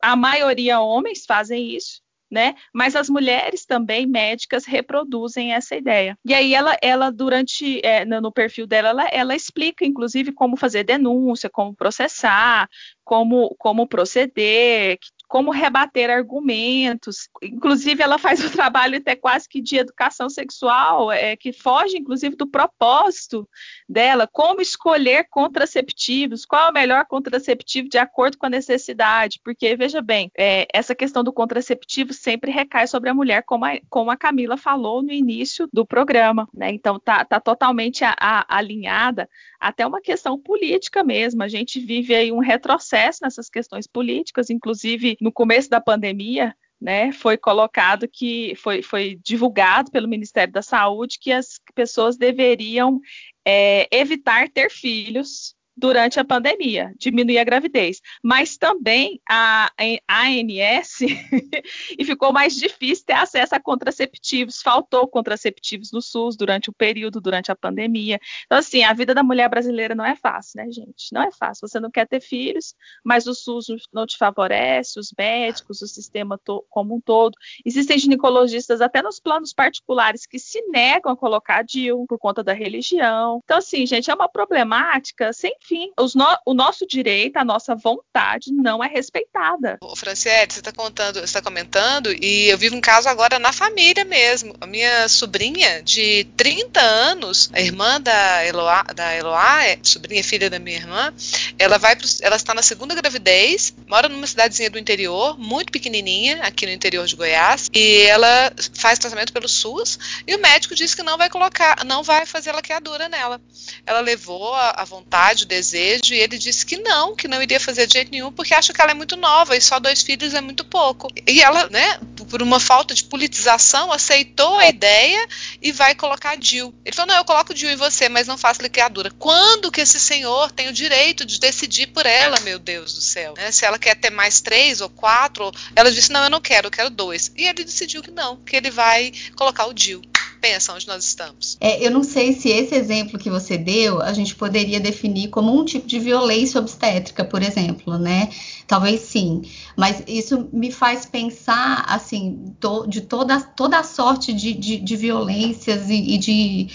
A 0.00 0.14
maioria 0.14 0.80
homens 0.80 1.24
fazem 1.26 1.74
isso. 1.74 2.00
Né? 2.28 2.56
Mas 2.74 2.96
as 2.96 3.08
mulheres 3.08 3.64
também 3.64 4.04
médicas 4.04 4.64
reproduzem 4.66 5.54
essa 5.54 5.76
ideia. 5.76 6.18
E 6.24 6.34
aí 6.34 6.54
ela, 6.54 6.76
ela 6.82 7.08
durante 7.08 7.80
é, 7.86 8.04
no 8.04 8.32
perfil 8.32 8.66
dela, 8.66 8.88
ela, 8.88 9.08
ela, 9.12 9.36
explica, 9.36 9.84
inclusive, 9.84 10.32
como 10.32 10.56
fazer 10.56 10.82
denúncia, 10.82 11.48
como 11.48 11.72
processar, 11.72 12.68
como, 13.04 13.54
como 13.60 13.86
proceder, 13.86 14.98
como 15.28 15.50
rebater 15.50 16.10
argumentos. 16.10 17.28
Inclusive, 17.42 18.02
ela 18.02 18.18
faz 18.18 18.44
um 18.44 18.48
trabalho 18.50 18.98
até 18.98 19.16
quase 19.16 19.48
que 19.48 19.60
de 19.60 19.76
educação 19.76 20.28
sexual, 20.28 21.10
é, 21.10 21.36
que 21.36 21.52
foge, 21.52 21.96
inclusive, 21.96 22.36
do 22.36 22.46
propósito 22.46 23.48
dela, 23.88 24.28
como 24.30 24.60
escolher 24.60 25.26
contraceptivos, 25.30 26.44
qual 26.44 26.68
é 26.68 26.70
o 26.70 26.74
melhor 26.74 27.04
contraceptivo 27.06 27.88
de 27.88 27.98
acordo 27.98 28.38
com 28.38 28.46
a 28.46 28.50
necessidade. 28.50 29.40
Porque, 29.42 29.74
veja 29.76 30.00
bem, 30.00 30.30
é, 30.36 30.66
essa 30.72 30.94
questão 30.94 31.24
do 31.24 31.32
contraceptivo 31.32 32.12
sempre 32.12 32.50
recai 32.50 32.86
sobre 32.86 33.10
a 33.10 33.14
mulher, 33.14 33.42
como 33.42 33.64
a, 33.64 33.78
como 33.88 34.10
a 34.10 34.16
Camila 34.16 34.56
falou 34.56 35.02
no 35.02 35.12
início 35.12 35.68
do 35.72 35.84
programa. 35.84 36.48
Né? 36.54 36.70
Então, 36.70 36.98
tá, 36.98 37.24
tá 37.24 37.40
totalmente 37.40 38.04
a, 38.04 38.14
a, 38.18 38.56
alinhada 38.56 39.28
até 39.58 39.86
uma 39.86 40.00
questão 40.00 40.38
política 40.38 41.02
mesmo. 41.02 41.42
A 41.42 41.48
gente 41.48 41.80
vive 41.80 42.14
aí 42.14 42.30
um 42.30 42.38
retrocesso 42.38 43.20
nessas 43.22 43.48
questões 43.48 43.86
políticas, 43.86 44.50
inclusive 44.50 45.16
no 45.20 45.32
começo 45.32 45.68
da 45.70 45.80
pandemia, 45.80 46.54
né, 46.80 47.10
foi 47.10 47.38
colocado 47.38 48.06
que 48.06 48.54
foi, 48.56 48.82
foi 48.82 49.18
divulgado 49.24 49.90
pelo 49.90 50.06
Ministério 50.06 50.52
da 50.52 50.60
Saúde 50.60 51.18
que 51.18 51.32
as 51.32 51.58
pessoas 51.74 52.18
deveriam 52.18 53.00
é, 53.46 53.88
evitar 53.90 54.50
ter 54.50 54.70
filhos 54.70 55.55
durante 55.76 56.18
a 56.18 56.24
pandemia, 56.24 56.94
diminuir 56.98 57.38
a 57.38 57.44
gravidez. 57.44 58.00
Mas 58.22 58.56
também 58.56 59.20
a, 59.28 59.70
ANS 60.08 61.00
e 61.98 62.04
ficou 62.04 62.32
mais 62.32 62.54
difícil 62.54 63.04
ter 63.04 63.12
acesso 63.12 63.54
a 63.54 63.60
contraceptivos, 63.60 64.62
faltou 64.62 65.06
contraceptivos 65.06 65.92
no 65.92 66.00
SUS 66.00 66.36
durante 66.36 66.70
o 66.70 66.72
período, 66.72 67.20
durante 67.20 67.52
a 67.52 67.56
pandemia. 67.56 68.18
Então, 68.46 68.58
assim, 68.58 68.82
a 68.82 68.92
vida 68.92 69.14
da 69.14 69.22
mulher 69.22 69.48
brasileira 69.48 69.94
não 69.94 70.04
é 70.04 70.16
fácil, 70.16 70.62
né, 70.62 70.70
gente? 70.70 71.12
Não 71.12 71.22
é 71.22 71.30
fácil. 71.30 71.68
Você 71.68 71.78
não 71.78 71.90
quer 71.90 72.06
ter 72.06 72.20
filhos, 72.20 72.74
mas 73.04 73.26
o 73.26 73.34
SUS 73.34 73.66
não 73.92 74.06
te 74.06 74.16
favorece, 74.16 74.98
os 74.98 75.12
médicos, 75.16 75.82
o 75.82 75.86
sistema 75.86 76.40
como 76.70 76.96
um 76.96 77.00
todo. 77.00 77.34
Existem 77.64 77.98
ginecologistas 77.98 78.80
até 78.80 79.02
nos 79.02 79.20
planos 79.20 79.52
particulares 79.52 80.26
que 80.26 80.38
se 80.38 80.60
negam 80.68 81.12
a 81.12 81.16
colocar 81.16 81.62
DIU 81.62 82.06
por 82.08 82.18
conta 82.18 82.42
da 82.42 82.52
religião. 82.52 83.40
Então, 83.44 83.58
assim, 83.58 83.84
gente, 83.86 84.10
é 84.10 84.14
uma 84.14 84.28
problemática 84.28 85.32
sem 85.32 85.54
enfim, 85.66 85.90
no, 86.14 86.38
o 86.46 86.54
nosso 86.54 86.86
direito, 86.86 87.36
a 87.36 87.44
nossa 87.44 87.74
vontade 87.74 88.52
não 88.52 88.82
é 88.82 88.86
respeitada. 88.86 89.76
Ô, 89.82 89.96
Franciele, 89.96 90.52
você 90.52 90.60
está 90.60 90.72
contando, 90.72 91.20
você 91.20 91.32
tá 91.32 91.42
comentando, 91.42 92.12
e 92.22 92.48
eu 92.48 92.56
vivo 92.56 92.76
um 92.76 92.80
caso 92.80 93.08
agora 93.08 93.38
na 93.38 93.52
família 93.52 94.04
mesmo. 94.04 94.54
A 94.60 94.66
minha 94.66 95.08
sobrinha 95.08 95.82
de 95.82 96.24
30 96.36 96.80
anos, 96.80 97.50
a 97.52 97.60
irmã 97.60 98.00
da 98.00 98.46
Eloá, 98.46 98.84
da 98.94 99.14
Eloá 99.14 99.64
é, 99.64 99.78
sobrinha 99.82 100.22
filha 100.22 100.48
da 100.48 100.58
minha 100.58 100.76
irmã, 100.76 101.12
ela 101.58 101.78
vai 101.78 101.96
pro, 101.96 102.06
ela 102.22 102.36
está 102.36 102.54
na 102.54 102.62
segunda 102.62 102.94
gravidez, 102.94 103.74
mora 103.88 104.08
numa 104.08 104.26
cidadezinha 104.26 104.70
do 104.70 104.78
interior, 104.78 105.36
muito 105.38 105.72
pequenininha, 105.72 106.42
aqui 106.42 106.64
no 106.64 106.72
interior 106.72 107.06
de 107.06 107.16
Goiás, 107.16 107.68
e 107.74 108.02
ela 108.02 108.52
faz 108.74 108.98
tratamento 108.98 109.32
pelo 109.32 109.48
SUS, 109.48 109.98
e 110.26 110.34
o 110.34 110.40
médico 110.40 110.74
disse 110.74 110.94
que 110.94 111.02
não 111.02 111.18
vai 111.18 111.28
colocar, 111.28 111.84
não 111.84 112.02
vai 112.02 112.24
fazer 112.24 112.52
laqueadura 112.52 113.08
nela. 113.08 113.40
Ela 113.84 114.00
levou 114.00 114.54
a, 114.54 114.70
a 114.76 114.84
vontade, 114.84 115.44
o 115.44 115.55
desejo, 115.56 116.14
e 116.14 116.20
ele 116.20 116.38
disse 116.38 116.64
que 116.64 116.76
não, 116.76 117.16
que 117.16 117.26
não 117.26 117.42
iria 117.42 117.58
fazer 117.58 117.86
de 117.86 117.94
jeito 117.94 118.10
nenhum, 118.10 118.30
porque 118.30 118.54
acha 118.54 118.72
que 118.72 118.80
ela 118.80 118.90
é 118.90 118.94
muito 118.94 119.16
nova 119.16 119.56
e 119.56 119.60
só 119.60 119.78
dois 119.80 120.02
filhos 120.02 120.34
é 120.34 120.40
muito 120.40 120.64
pouco. 120.64 121.08
E 121.26 121.42
ela, 121.42 121.68
né, 121.70 121.98
por 122.28 122.42
uma 122.42 122.60
falta 122.60 122.94
de 122.94 123.04
politização, 123.04 123.92
aceitou 123.92 124.58
a 124.58 124.68
ideia 124.68 125.26
e 125.62 125.72
vai 125.72 125.94
colocar 125.94 126.36
Jill. 126.40 126.74
Ele 126.84 126.94
falou: 126.94 127.12
não, 127.12 127.18
eu 127.18 127.24
coloco 127.24 127.56
Jill 127.56 127.70
em 127.70 127.76
você, 127.76 128.08
mas 128.08 128.26
não 128.26 128.36
faço 128.36 128.62
laqueadura. 128.62 129.10
Quando 129.18 129.70
que 129.70 129.80
esse 129.80 129.98
senhor 129.98 130.50
tem 130.52 130.68
o 130.68 130.72
direito 130.72 131.24
de 131.24 131.40
decidir 131.40 131.88
por 131.88 132.06
ela, 132.06 132.38
meu 132.40 132.58
Deus 132.58 132.94
do 132.94 133.00
céu? 133.00 133.34
Né? 133.36 133.50
Se 133.50 133.64
ela 133.64 133.78
quer 133.78 133.94
ter 133.94 134.10
mais 134.10 134.40
três 134.40 134.80
ou 134.80 134.88
quatro, 134.88 135.50
ela 135.74 135.90
disse: 135.90 136.12
não, 136.12 136.24
eu 136.24 136.30
não 136.30 136.40
quero, 136.40 136.66
eu 136.66 136.70
quero 136.70 136.90
dois. 136.90 137.32
E 137.36 137.44
ele 137.44 137.64
decidiu 137.64 138.02
que 138.02 138.10
não, 138.10 138.36
que 138.36 138.56
ele 138.56 138.70
vai 138.70 139.12
colocar 139.34 139.66
o 139.66 139.72
Jill 139.76 140.02
pensa 140.40 140.72
onde 140.72 140.86
nós 140.86 141.04
estamos? 141.04 141.56
É, 141.60 141.84
eu 141.84 141.90
não 141.90 142.02
sei 142.02 142.32
se 142.32 142.48
esse 142.48 142.74
exemplo 142.74 143.18
que 143.18 143.30
você 143.30 143.58
deu 143.58 144.00
a 144.00 144.12
gente 144.12 144.34
poderia 144.34 144.80
definir 144.80 145.28
como 145.28 145.58
um 145.58 145.64
tipo 145.64 145.86
de 145.86 145.98
violência 145.98 146.60
obstétrica, 146.60 147.24
por 147.24 147.42
exemplo, 147.42 147.98
né? 147.98 148.28
Talvez 148.66 149.00
sim, 149.00 149.42
mas 149.76 150.02
isso 150.06 150.48
me 150.52 150.70
faz 150.70 151.06
pensar 151.06 151.84
assim 151.88 152.54
to, 152.60 152.86
de 152.86 153.00
toda, 153.00 153.40
toda 153.40 153.78
a 153.78 153.84
sorte 153.84 154.32
de, 154.32 154.52
de, 154.54 154.76
de 154.78 154.96
violências 154.96 155.88
e, 155.88 156.14
e 156.14 156.18
de 156.18 156.68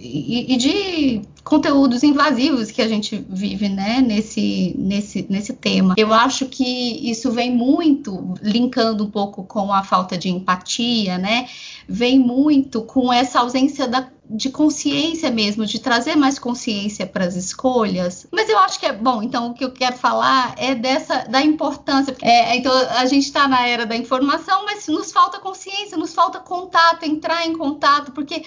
e, 0.00 0.54
e, 0.54 0.56
de 0.56 1.22
conteúdos 1.44 2.02
invasivos 2.02 2.70
que 2.70 2.82
a 2.82 2.88
gente 2.88 3.24
vive 3.28 3.68
né, 3.68 4.00
nesse, 4.00 4.74
nesse, 4.76 5.26
nesse 5.30 5.52
tema. 5.52 5.94
Eu 5.96 6.12
acho 6.12 6.46
que 6.46 7.08
isso 7.08 7.30
vem 7.30 7.54
muito, 7.54 8.34
linkando 8.42 9.04
um 9.04 9.10
pouco 9.10 9.44
com 9.44 9.72
a 9.72 9.84
falta 9.84 10.18
de 10.18 10.28
empatia, 10.28 11.18
né? 11.18 11.48
Vem 11.88 12.18
muito 12.18 12.82
com 12.82 13.12
essa 13.12 13.40
ausência 13.40 13.86
da, 13.86 14.08
de 14.28 14.50
consciência 14.50 15.30
mesmo, 15.30 15.64
de 15.64 15.78
trazer 15.78 16.16
mais 16.16 16.38
consciência 16.38 17.06
para 17.06 17.24
as 17.24 17.36
escolhas. 17.36 18.26
Mas 18.32 18.48
eu 18.48 18.58
acho 18.58 18.80
que 18.80 18.86
é 18.86 18.92
bom. 18.92 19.22
Então, 19.22 19.50
o 19.50 19.54
que 19.54 19.64
eu 19.64 19.70
quero 19.70 19.96
falar 19.96 20.54
é 20.56 20.74
dessa 20.74 21.24
da 21.28 21.40
importância. 21.40 22.16
É, 22.20 22.56
então, 22.56 22.72
a 22.72 23.06
gente 23.06 23.24
está 23.24 23.46
na 23.46 23.66
era 23.66 23.86
da 23.86 23.96
informação, 23.96 24.64
mas 24.64 24.88
nos 24.88 25.12
falta 25.12 25.38
consciência, 25.38 25.96
nos 25.96 26.12
falta 26.12 26.40
contato, 26.40 27.04
entrar 27.04 27.46
em 27.46 27.52
contato, 27.56 28.10
porque 28.12 28.42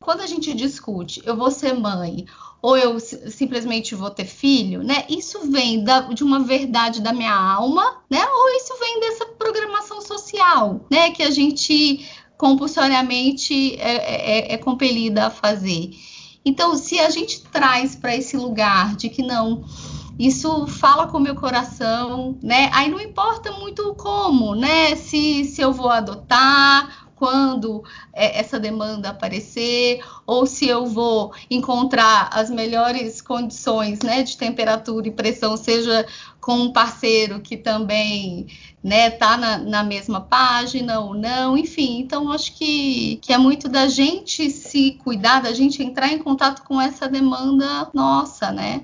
quando 0.00 0.20
a 0.20 0.26
gente 0.26 0.52
discute, 0.54 1.22
eu 1.24 1.36
vou 1.36 1.50
ser 1.50 1.72
mãe 1.72 2.26
ou 2.60 2.76
eu 2.76 2.98
simplesmente 3.00 3.94
vou 3.94 4.10
ter 4.10 4.24
filho, 4.24 4.82
né? 4.82 5.04
Isso 5.08 5.50
vem 5.50 5.84
da, 5.84 6.00
de 6.00 6.22
uma 6.24 6.40
verdade 6.40 7.00
da 7.00 7.12
minha 7.12 7.34
alma, 7.34 8.02
né? 8.10 8.24
Ou 8.24 8.56
isso 8.56 8.74
vem 8.78 9.00
dessa 9.00 9.26
programação 9.26 10.00
social, 10.00 10.84
né? 10.90 11.10
Que 11.10 11.22
a 11.22 11.30
gente 11.30 12.06
compulsoriamente 12.36 13.76
é, 13.76 14.50
é, 14.50 14.54
é 14.54 14.58
compelida 14.58 15.26
a 15.26 15.30
fazer. 15.30 15.90
Então, 16.44 16.76
se 16.76 16.98
a 17.00 17.10
gente 17.10 17.42
traz 17.42 17.96
para 17.96 18.14
esse 18.14 18.36
lugar 18.36 18.94
de 18.94 19.08
que 19.08 19.22
não, 19.22 19.64
isso 20.18 20.66
fala 20.66 21.06
com 21.06 21.18
o 21.18 21.20
meu 21.20 21.34
coração, 21.34 22.38
né? 22.42 22.70
Aí 22.72 22.90
não 22.90 23.00
importa 23.00 23.52
muito 23.52 23.94
como, 23.94 24.54
né? 24.54 24.94
Se, 24.96 25.44
se 25.44 25.60
eu 25.60 25.72
vou 25.72 25.90
adotar 25.90 27.05
quando 27.16 27.82
é, 28.12 28.38
essa 28.38 28.60
demanda 28.60 29.08
aparecer, 29.08 30.04
ou 30.26 30.46
se 30.46 30.68
eu 30.68 30.86
vou 30.86 31.32
encontrar 31.50 32.28
as 32.32 32.50
melhores 32.50 33.20
condições 33.22 34.00
né, 34.00 34.22
de 34.22 34.36
temperatura 34.36 35.08
e 35.08 35.10
pressão, 35.10 35.56
seja 35.56 36.06
com 36.40 36.58
um 36.58 36.72
parceiro 36.72 37.40
que 37.40 37.56
também 37.56 38.46
né, 38.84 39.10
tá 39.10 39.36
na, 39.36 39.58
na, 39.58 39.82
mesma 39.82 40.20
página 40.20 41.00
ou 41.00 41.12
não, 41.12 41.58
enfim. 41.58 41.98
Então, 41.98 42.30
acho 42.30 42.54
que, 42.54 43.16
que 43.16 43.32
é 43.32 43.38
muito 43.38 43.68
da 43.68 43.88
gente 43.88 44.48
se 44.48 44.92
cuidar, 45.02 45.40
da 45.42 45.52
gente 45.52 45.82
entrar 45.82 46.12
em 46.12 46.18
contato 46.18 46.62
com 46.62 46.80
essa 46.80 47.08
demanda 47.08 47.90
nossa, 47.92 48.52
né? 48.52 48.82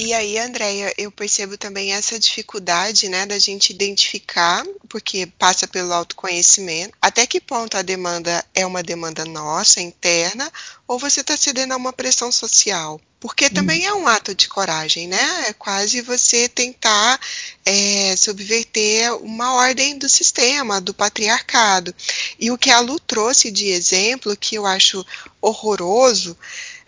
E 0.00 0.14
aí, 0.14 0.38
Andréia, 0.38 0.94
eu 0.96 1.10
percebo 1.10 1.58
também 1.58 1.92
essa 1.92 2.16
dificuldade, 2.20 3.08
né, 3.08 3.26
da 3.26 3.36
gente 3.36 3.70
identificar, 3.70 4.64
porque 4.88 5.26
passa 5.26 5.66
pelo 5.66 5.92
autoconhecimento, 5.92 6.96
até 7.02 7.26
que 7.26 7.40
ponto 7.40 7.76
a 7.76 7.82
demanda 7.82 8.44
é 8.54 8.64
uma 8.64 8.80
demanda 8.80 9.24
nossa, 9.24 9.80
interna, 9.80 10.52
ou 10.86 11.00
você 11.00 11.20
está 11.20 11.36
cedendo 11.36 11.72
a 11.72 11.76
uma 11.76 11.92
pressão 11.92 12.30
social. 12.30 13.00
Porque 13.18 13.50
também 13.50 13.84
é 13.84 13.92
um 13.92 14.06
ato 14.06 14.32
de 14.32 14.46
coragem, 14.46 15.08
né? 15.08 15.46
É 15.48 15.52
quase 15.52 16.00
você 16.00 16.48
tentar 16.48 17.18
é, 17.66 18.14
subverter 18.14 19.12
uma 19.16 19.54
ordem 19.54 19.98
do 19.98 20.08
sistema, 20.08 20.80
do 20.80 20.94
patriarcado. 20.94 21.92
E 22.38 22.52
o 22.52 22.56
que 22.56 22.70
a 22.70 22.78
Lu 22.78 23.00
trouxe 23.00 23.50
de 23.50 23.66
exemplo, 23.66 24.36
que 24.36 24.54
eu 24.54 24.64
acho 24.64 25.04
horroroso, 25.42 26.38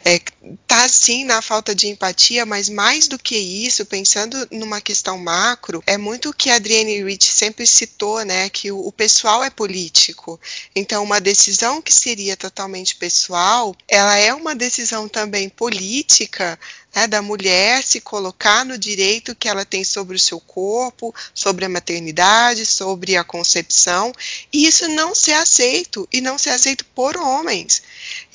é, 0.05 0.21
tá 0.67 0.89
sim 0.89 1.25
na 1.25 1.43
falta 1.43 1.75
de 1.75 1.89
empatia, 1.89 2.47
mas 2.47 2.69
mais 2.69 3.07
do 3.07 3.19
que 3.19 3.37
isso, 3.37 3.85
pensando 3.85 4.49
numa 4.51 4.81
questão 4.81 5.19
macro, 5.19 5.83
é 5.87 5.99
muito 5.99 6.31
o 6.31 6.35
que 6.35 6.49
a 6.49 6.55
Adrienne 6.55 7.03
Rich 7.05 7.31
sempre 7.31 7.67
citou, 7.67 8.25
né, 8.25 8.49
que 8.49 8.73
o, 8.73 8.79
o 8.79 8.91
pessoal 8.91 9.45
é 9.45 9.51
político. 9.51 10.41
Então, 10.75 11.05
uma 11.05 11.21
decisão 11.21 11.83
que 11.83 11.93
seria 11.93 12.37
totalmente 12.37 12.97
pessoal, 12.97 13.77
ela 13.87 14.17
é 14.17 14.33
uma 14.33 14.55
decisão 14.55 15.09
também 15.09 15.49
política 15.49 16.59
né, 16.95 17.07
da 17.07 17.23
mulher 17.23 17.83
se 17.83 18.01
colocar 18.01 18.65
no 18.65 18.77
direito 18.77 19.35
que 19.35 19.49
ela 19.49 19.65
tem 19.65 19.85
sobre 19.85 20.17
o 20.17 20.21
seu 20.21 20.41
corpo, 20.41 21.15
sobre 21.35 21.65
a 21.65 21.69
maternidade, 21.69 22.67
sobre 22.67 23.17
a 23.17 23.25
concepção, 23.25 24.13
e 24.53 24.67
isso 24.67 24.89
não 24.89 25.15
ser 25.15 25.33
aceito, 25.33 26.09
e 26.13 26.21
não 26.21 26.39
ser 26.39 26.51
aceito 26.51 26.85
por 26.87 27.17
homens. 27.17 27.83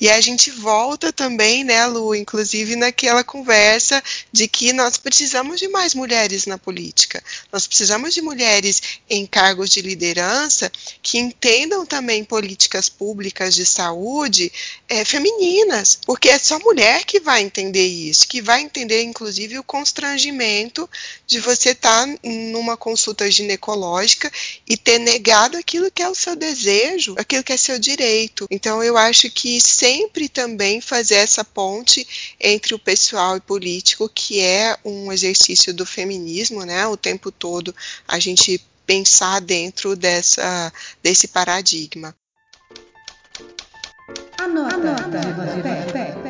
E 0.00 0.08
a 0.08 0.20
gente 0.20 0.50
volta 0.50 1.12
também, 1.12 1.64
né, 1.64 1.86
Lu, 1.96 2.14
inclusive 2.14 2.76
naquela 2.76 3.24
conversa 3.24 4.02
de 4.30 4.46
que 4.46 4.72
nós 4.72 4.96
precisamos 4.98 5.58
de 5.58 5.68
mais 5.68 5.94
mulheres 5.94 6.46
na 6.46 6.58
política. 6.58 7.22
Nós 7.50 7.66
precisamos 7.66 8.12
de 8.12 8.20
mulheres 8.20 8.82
em 9.08 9.26
cargos 9.26 9.70
de 9.70 9.80
liderança 9.80 10.70
que 11.02 11.18
entendam 11.18 11.86
também 11.86 12.22
políticas 12.22 12.88
públicas 12.88 13.54
de 13.54 13.64
saúde 13.64 14.52
é, 14.88 15.04
femininas, 15.04 15.98
porque 16.04 16.28
é 16.28 16.38
só 16.38 16.58
mulher 16.58 17.04
que 17.04 17.20
vai 17.20 17.42
entender 17.42 17.86
isso, 17.86 18.28
que 18.28 18.42
vai 18.42 18.60
entender, 18.60 19.02
inclusive, 19.02 19.58
o 19.58 19.64
constrangimento 19.64 20.88
de 21.26 21.40
você 21.40 21.70
estar 21.70 22.06
tá 22.06 22.18
numa 22.22 22.76
consulta 22.76 23.30
ginecológica 23.30 24.30
e 24.68 24.76
ter 24.76 24.98
negado 24.98 25.56
aquilo 25.56 25.90
que 25.90 26.02
é 26.02 26.08
o 26.08 26.14
seu 26.14 26.36
desejo, 26.36 27.14
aquilo 27.18 27.42
que 27.42 27.52
é 27.52 27.56
seu 27.56 27.78
direito. 27.78 28.46
Então, 28.50 28.82
eu 28.82 28.96
acho 28.96 29.30
que 29.30 29.60
sempre 29.60 30.28
também 30.28 30.80
fazer 30.80 31.16
essa 31.16 31.44
ponte 31.44 31.85
entre 32.40 32.74
o 32.74 32.78
pessoal 32.78 33.36
e 33.36 33.40
político, 33.40 34.08
que 34.08 34.40
é 34.40 34.76
um 34.84 35.12
exercício 35.12 35.72
do 35.72 35.86
feminismo, 35.86 36.64
né? 36.64 36.86
O 36.86 36.96
tempo 36.96 37.30
todo 37.30 37.74
a 38.08 38.18
gente 38.18 38.60
pensar 38.86 39.40
dentro 39.40 39.96
dessa, 39.96 40.72
desse 41.02 41.28
paradigma. 41.28 42.14
Anota, 44.38 44.74
Anota. 44.74 45.18
Anota. 45.18 46.25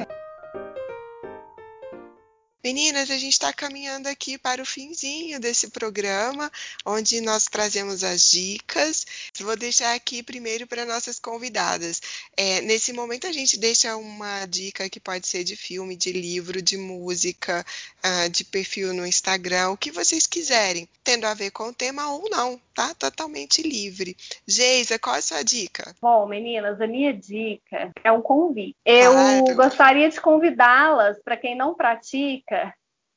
Meninas, 2.66 3.12
a 3.12 3.16
gente 3.16 3.34
está 3.34 3.52
caminhando 3.52 4.08
aqui 4.08 4.36
para 4.36 4.60
o 4.60 4.66
finzinho 4.66 5.38
desse 5.38 5.70
programa, 5.70 6.50
onde 6.84 7.20
nós 7.20 7.44
trazemos 7.44 8.02
as 8.02 8.28
dicas. 8.28 9.06
Vou 9.38 9.56
deixar 9.56 9.94
aqui 9.94 10.20
primeiro 10.20 10.66
para 10.66 10.84
nossas 10.84 11.20
convidadas. 11.20 12.02
É, 12.36 12.60
nesse 12.62 12.92
momento, 12.92 13.28
a 13.28 13.30
gente 13.30 13.56
deixa 13.56 13.96
uma 13.96 14.46
dica 14.46 14.90
que 14.90 14.98
pode 14.98 15.28
ser 15.28 15.44
de 15.44 15.54
filme, 15.54 15.94
de 15.94 16.10
livro, 16.10 16.60
de 16.60 16.76
música, 16.76 17.64
uh, 18.04 18.28
de 18.30 18.42
perfil 18.42 18.92
no 18.92 19.06
Instagram, 19.06 19.70
o 19.70 19.76
que 19.76 19.92
vocês 19.92 20.26
quiserem, 20.26 20.88
tendo 21.04 21.24
a 21.24 21.34
ver 21.34 21.52
com 21.52 21.68
o 21.68 21.72
tema 21.72 22.10
ou 22.10 22.28
não, 22.28 22.60
tá? 22.74 22.92
Totalmente 22.94 23.62
livre. 23.62 24.16
Geisa, 24.44 24.98
qual 24.98 25.14
a 25.14 25.22
sua 25.22 25.44
dica? 25.44 25.94
Bom, 26.02 26.26
meninas, 26.26 26.80
a 26.80 26.86
minha 26.88 27.14
dica 27.14 27.92
é 28.02 28.10
um 28.10 28.20
convite. 28.20 28.74
Eu 28.84 29.12
ah, 29.16 29.54
gostaria 29.54 30.08
de 30.08 30.20
convidá-las, 30.20 31.16
para 31.22 31.36
quem 31.36 31.56
não 31.56 31.72
pratica, 31.72 32.55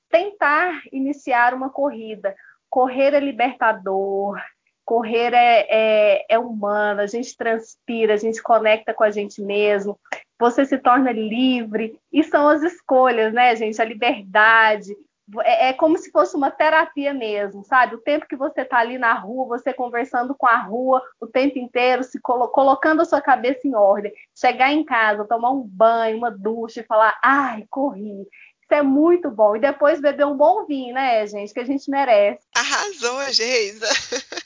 tentar 0.09 0.81
iniciar 0.91 1.53
uma 1.53 1.69
corrida. 1.69 2.35
Correr 2.69 3.13
é 3.13 3.19
libertador, 3.19 4.39
correr 4.85 5.33
é, 5.33 5.67
é, 5.69 6.25
é 6.29 6.39
humano, 6.39 7.01
a 7.01 7.07
gente 7.07 7.35
transpira, 7.37 8.15
a 8.15 8.17
gente 8.17 8.41
conecta 8.41 8.93
com 8.93 9.03
a 9.03 9.11
gente 9.11 9.41
mesmo, 9.41 9.99
você 10.39 10.65
se 10.65 10.77
torna 10.77 11.11
livre, 11.11 11.99
e 12.11 12.23
são 12.23 12.47
as 12.47 12.63
escolhas, 12.63 13.33
né, 13.33 13.55
gente? 13.55 13.81
A 13.81 13.85
liberdade, 13.85 14.95
é, 15.43 15.69
é, 15.69 15.73
como 15.73 15.97
se 15.97 16.09
fosse 16.11 16.35
uma 16.35 16.49
terapia 16.49 17.13
mesmo, 17.13 17.63
sabe? 17.63 17.95
O 17.95 18.01
tempo 18.01 18.25
que 18.27 18.35
você 18.35 18.61
está 18.61 18.79
ali 18.79 18.97
na 18.97 19.13
rua, 19.13 19.59
você 19.59 19.71
conversando 19.71 20.33
com 20.33 20.47
a 20.47 20.57
rua 20.57 21.03
o 21.19 21.27
tempo 21.27 21.59
inteiro, 21.59 22.03
se 22.03 22.19
colo 22.19 22.47
colocando 22.47 23.01
a 23.01 23.05
sua 23.05 23.21
cabeça 23.21 23.67
em 23.67 23.75
ordem. 23.75 24.11
Chegar 24.35 24.71
em 24.71 24.83
casa, 24.83 25.25
tomar 25.25 25.51
um 25.51 25.61
banho, 25.61 26.17
uma 26.17 26.31
ducha 26.31 26.81
e 26.81 26.85
falar, 26.85 27.19
ai, 27.23 27.65
corri. 27.69 28.27
Isso 28.69 28.75
é 28.75 28.83
muito 28.83 29.31
bom. 29.31 29.55
E 29.55 29.59
depois 29.59 29.99
beber 29.99 30.27
um 30.27 30.37
bom 30.37 30.63
vinho, 30.67 30.93
né, 30.93 31.25
gente? 31.25 31.51
Que 31.51 31.59
a 31.59 31.65
gente 31.65 31.89
merece. 31.89 32.41
Arrasou, 32.55 33.33
Geisa. 33.33 33.87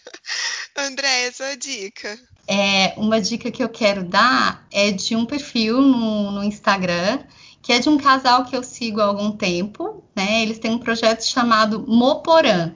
André, 0.78 1.30
sua 1.34 1.58
dica. 1.58 2.18
É, 2.48 2.94
uma 2.96 3.20
dica 3.20 3.52
que 3.52 3.62
eu 3.62 3.68
quero 3.68 4.02
dar 4.04 4.66
é 4.72 4.92
de 4.92 5.14
um 5.14 5.26
perfil 5.26 5.82
no, 5.82 6.32
no 6.32 6.44
Instagram 6.44 7.20
que 7.62 7.72
é 7.72 7.80
de 7.80 7.88
um 7.88 7.98
casal 7.98 8.44
que 8.44 8.56
eu 8.56 8.62
sigo 8.62 9.00
há 9.00 9.06
algum 9.06 9.32
tempo, 9.32 10.04
né? 10.14 10.42
Eles 10.42 10.60
têm 10.60 10.72
um 10.72 10.80
projeto 10.80 11.22
chamado 11.22 11.86
Moporã. 11.88 12.74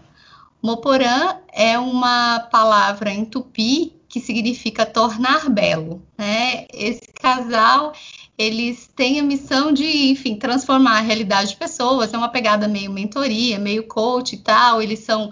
Moporã 0.64 1.38
é 1.52 1.78
uma 1.78 2.40
palavra 2.50 3.12
em 3.12 3.26
tupi 3.26 3.94
que 4.08 4.22
significa 4.22 4.86
tornar 4.86 5.50
belo, 5.50 6.02
né? 6.18 6.66
Esse 6.74 7.12
casal, 7.14 7.92
eles 8.38 8.90
têm 8.96 9.20
a 9.20 9.24
missão 9.24 9.72
de, 9.72 10.12
enfim, 10.12 10.36
transformar 10.36 10.98
a 10.98 11.02
realidade 11.02 11.50
de 11.50 11.58
pessoas, 11.58 12.14
é 12.14 12.18
uma 12.18 12.30
pegada 12.30 12.68
meio 12.68 12.92
mentoria, 12.92 13.58
meio 13.58 13.88
coach 13.88 14.34
e 14.34 14.38
tal, 14.38 14.82
eles 14.82 15.00
são 15.00 15.32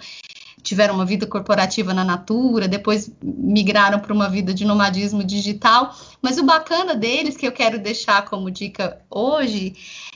tiveram 0.65 0.95
uma 0.95 1.05
vida 1.05 1.27
corporativa 1.27 1.93
na 1.93 2.03
Natura, 2.03 2.67
depois 2.67 3.11
migraram 3.21 3.99
para 3.99 4.11
uma 4.11 4.27
vida 4.27 4.51
de 4.51 4.65
nomadismo 4.65 5.23
digital. 5.23 5.95
Mas 6.19 6.39
o 6.39 6.43
bacana 6.43 6.95
deles, 6.95 7.37
que 7.37 7.47
eu 7.47 7.51
quero 7.51 7.77
deixar 7.77 8.25
como 8.25 8.49
dica 8.49 8.99
hoje, 9.07 9.75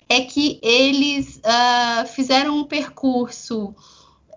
é 0.10 0.22
que 0.22 0.60
eles 0.64 1.40
uh, 1.46 2.08
fizeram 2.08 2.58
um 2.58 2.64
percurso 2.64 3.76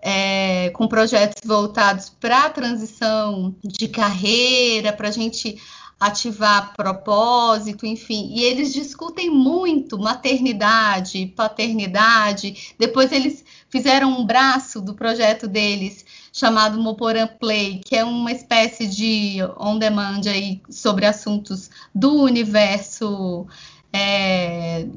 é, 0.03 0.69
com 0.71 0.87
projetos 0.87 1.41
voltados 1.43 2.09
para 2.09 2.45
a 2.45 2.49
transição 2.49 3.55
de 3.63 3.87
carreira, 3.87 4.93
para 4.93 5.07
a 5.07 5.11
gente 5.11 5.59
ativar 5.99 6.73
propósito, 6.75 7.85
enfim. 7.85 8.31
E 8.33 8.43
eles 8.43 8.73
discutem 8.73 9.29
muito 9.29 9.97
maternidade, 9.97 11.33
paternidade. 11.35 12.73
Depois 12.77 13.11
eles 13.11 13.43
fizeram 13.69 14.19
um 14.19 14.25
braço 14.25 14.81
do 14.81 14.93
projeto 14.93 15.47
deles 15.47 16.05
chamado 16.31 16.81
Moporan 16.81 17.27
Play, 17.39 17.81
que 17.85 17.95
é 17.95 18.03
uma 18.03 18.31
espécie 18.31 18.87
de 18.87 19.37
on 19.57 19.77
demand 19.77 20.21
aí 20.27 20.61
sobre 20.69 21.05
assuntos 21.05 21.69
do 21.93 22.21
universo 22.21 23.47
é, 23.93 24.87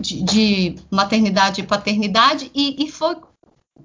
de, 0.00 0.22
de, 0.22 0.76
maternidade 0.90 1.60
e 1.60 1.66
paternidade, 1.66 2.50
e, 2.54 2.82
e, 2.82 2.90
foi 2.90 3.16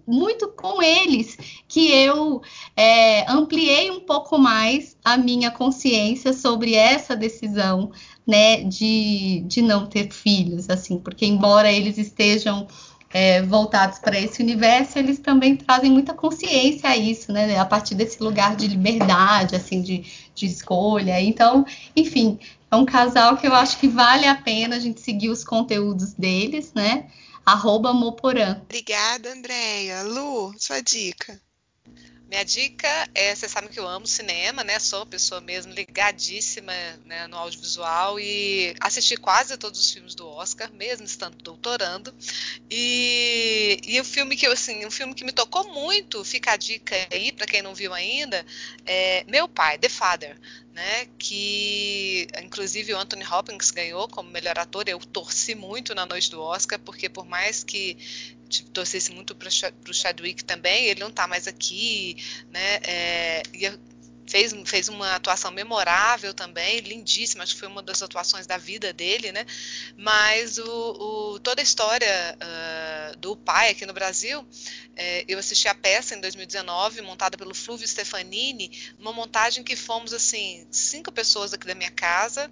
muito 0.05 0.49
com 0.49 0.81
eles 0.81 1.37
que 1.67 1.91
eu 1.91 2.41
é, 2.75 3.29
ampliei 3.31 3.89
um 3.91 4.01
pouco 4.01 4.37
mais 4.37 4.97
a 5.03 5.17
minha 5.17 5.51
consciência 5.51 6.33
sobre 6.33 6.73
essa 6.73 7.15
decisão, 7.15 7.91
né, 8.25 8.63
de, 8.63 9.43
de 9.45 9.61
não 9.61 9.85
ter 9.85 10.11
filhos, 10.11 10.69
assim, 10.69 10.97
porque 10.97 11.25
embora 11.25 11.71
eles 11.71 11.97
estejam 11.97 12.67
é, 13.13 13.43
voltados 13.43 13.99
para 13.99 14.19
esse 14.19 14.41
universo, 14.41 14.97
eles 14.97 15.19
também 15.19 15.55
trazem 15.55 15.91
muita 15.91 16.13
consciência 16.13 16.89
a 16.89 16.97
isso, 16.97 17.31
né, 17.31 17.57
a 17.57 17.65
partir 17.65 17.93
desse 17.93 18.21
lugar 18.21 18.55
de 18.55 18.67
liberdade, 18.67 19.55
assim, 19.55 19.81
de, 19.81 20.03
de 20.33 20.45
escolha. 20.47 21.21
Então, 21.21 21.63
enfim, 21.95 22.39
é 22.71 22.75
um 22.75 22.85
casal 22.85 23.37
que 23.37 23.45
eu 23.45 23.53
acho 23.53 23.77
que 23.77 23.87
vale 23.87 24.25
a 24.25 24.33
pena 24.33 24.77
a 24.77 24.79
gente 24.79 24.99
seguir 24.99 25.29
os 25.29 25.43
conteúdos 25.43 26.13
deles, 26.13 26.73
né? 26.73 27.05
Arroba 27.45 27.93
Moporã. 27.93 28.61
Obrigada, 28.63 29.31
Andréia. 29.31 30.03
Lu, 30.03 30.53
sua 30.57 30.81
dica. 30.81 31.39
Minha 32.33 32.45
dica 32.45 32.87
é, 33.13 33.35
vocês 33.35 33.51
sabem 33.51 33.69
que 33.69 33.79
eu 33.79 33.87
amo 33.87 34.07
cinema, 34.07 34.63
né? 34.63 34.79
Sou 34.79 35.01
uma 35.01 35.05
pessoa 35.05 35.39
mesmo 35.39 35.71
ligadíssima 35.71 36.73
né, 37.05 37.27
no 37.27 37.37
audiovisual 37.37 38.19
e 38.19 38.73
assisti 38.79 39.15
quase 39.15 39.55
todos 39.55 39.79
os 39.79 39.91
filmes 39.91 40.15
do 40.15 40.27
Oscar, 40.27 40.73
mesmo 40.73 41.05
estando 41.05 41.37
doutorando. 41.43 42.11
E, 42.71 43.79
e 43.85 44.01
o 44.01 44.03
filme 44.03 44.35
que 44.35 44.47
eu, 44.47 44.51
assim, 44.51 44.83
um 44.83 44.89
filme 44.89 45.13
que 45.13 45.23
me 45.23 45.31
tocou 45.31 45.71
muito, 45.71 46.23
fica 46.25 46.53
a 46.53 46.57
dica 46.57 46.95
aí 47.11 47.31
para 47.31 47.45
quem 47.45 47.61
não 47.61 47.75
viu 47.75 47.93
ainda, 47.93 48.43
é 48.83 49.23
Meu 49.27 49.47
Pai, 49.47 49.77
The 49.77 49.89
Father, 49.89 50.35
né? 50.73 51.07
Que 51.17 52.27
inclusive 52.43 52.93
o 52.93 52.97
Anthony 52.97 53.25
Hopkins 53.25 53.71
ganhou 53.71 54.07
como 54.07 54.29
melhor 54.29 54.57
ator. 54.57 54.85
Eu 54.87 54.99
torci 54.99 55.55
muito 55.55 55.93
na 55.93 56.05
noite 56.05 56.31
do 56.31 56.41
Oscar, 56.41 56.79
porque 56.79 57.07
por 57.07 57.25
mais 57.25 57.63
que 57.63 57.95
tipo, 58.49 58.69
torcesse 58.71 59.11
muito 59.11 59.35
para 59.35 59.49
o 59.49 59.93
Chadwick 59.93 60.43
também, 60.43 60.85
ele 60.85 60.99
não 60.99 61.09
está 61.09 61.27
mais 61.27 61.47
aqui, 61.47 62.17
né? 62.51 62.79
É, 62.83 63.43
fez, 64.25 64.53
fez 64.65 64.89
uma 64.89 65.15
atuação 65.15 65.51
memorável 65.51 66.33
também, 66.33 66.79
lindíssima, 66.79 67.43
acho 67.43 67.53
que 67.53 67.59
foi 67.59 67.67
uma 67.67 67.81
das 67.81 68.01
atuações 68.01 68.47
da 68.47 68.57
vida 68.57 68.93
dele, 68.93 69.31
né? 69.31 69.45
Mas 69.97 70.57
o, 70.57 71.33
o 71.35 71.39
toda 71.39 71.61
a 71.61 71.63
história 71.63 72.37
uh, 72.37 73.17
do 73.17 73.35
pai 73.35 73.69
aqui 73.69 73.85
no 73.85 73.93
Brasil, 73.93 74.45
é, 74.95 75.25
eu 75.27 75.39
assisti 75.39 75.67
a 75.67 75.75
peça 75.75 76.15
em 76.15 76.21
2019, 76.21 77.01
montada 77.01 77.37
pelo 77.37 77.53
Fluvio 77.53 77.87
Stefanini, 77.87 78.71
uma 78.99 79.11
montagem 79.11 79.63
que 79.63 79.75
fomos 79.75 80.13
assim 80.13 80.67
cinco 80.71 81.11
pessoas 81.11 81.53
aqui 81.53 81.65
da 81.65 81.75
minha 81.75 81.91
casa, 81.91 82.51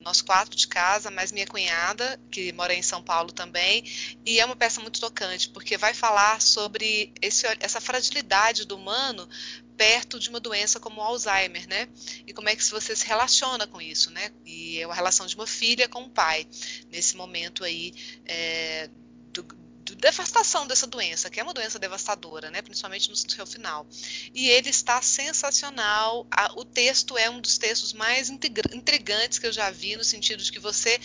nós 0.00 0.20
quatro 0.20 0.56
de 0.56 0.66
casa, 0.66 1.10
mais 1.10 1.30
minha 1.30 1.46
cunhada, 1.46 2.18
que 2.30 2.52
mora 2.52 2.74
em 2.74 2.82
São 2.82 3.02
Paulo 3.02 3.30
também, 3.30 3.84
e 4.26 4.40
é 4.40 4.44
uma 4.44 4.56
peça 4.56 4.80
muito 4.80 5.00
tocante, 5.00 5.48
porque 5.50 5.76
vai 5.76 5.94
falar 5.94 6.40
sobre 6.40 7.12
esse, 7.20 7.46
essa 7.60 7.80
fragilidade 7.80 8.64
do 8.64 8.76
humano 8.76 9.28
perto 9.76 10.18
de 10.18 10.28
uma 10.28 10.40
doença 10.40 10.78
como 10.78 11.00
o 11.00 11.04
Alzheimer, 11.04 11.68
né? 11.68 11.88
E 12.26 12.32
como 12.32 12.48
é 12.48 12.56
que 12.56 12.64
você 12.64 12.94
se 12.94 13.06
relaciona 13.06 13.66
com 13.66 13.80
isso, 13.80 14.10
né? 14.10 14.30
E 14.44 14.78
é 14.78 14.84
a 14.84 14.94
relação 14.94 15.26
de 15.26 15.34
uma 15.34 15.46
filha 15.46 15.88
com 15.88 16.04
o 16.04 16.10
pai, 16.10 16.46
nesse 16.90 17.16
momento 17.16 17.64
aí 17.64 17.92
é, 18.24 18.88
do, 19.32 19.44
devastação 20.02 20.66
dessa 20.66 20.86
doença, 20.86 21.30
que 21.30 21.38
é 21.38 21.42
uma 21.42 21.54
doença 21.54 21.78
devastadora, 21.78 22.50
né, 22.50 22.62
principalmente 22.62 23.08
no 23.10 23.16
seu 23.16 23.46
final. 23.46 23.86
E 24.34 24.48
ele 24.48 24.70
está 24.70 25.00
sensacional. 25.02 26.26
o 26.56 26.64
texto 26.64 27.16
é 27.16 27.30
um 27.30 27.40
dos 27.40 27.58
textos 27.58 27.92
mais 27.92 28.30
intrigantes 28.30 29.38
que 29.38 29.46
eu 29.46 29.52
já 29.52 29.70
vi, 29.70 29.96
no 29.96 30.04
sentido 30.04 30.42
de 30.42 30.50
que 30.50 30.58
você 30.58 30.98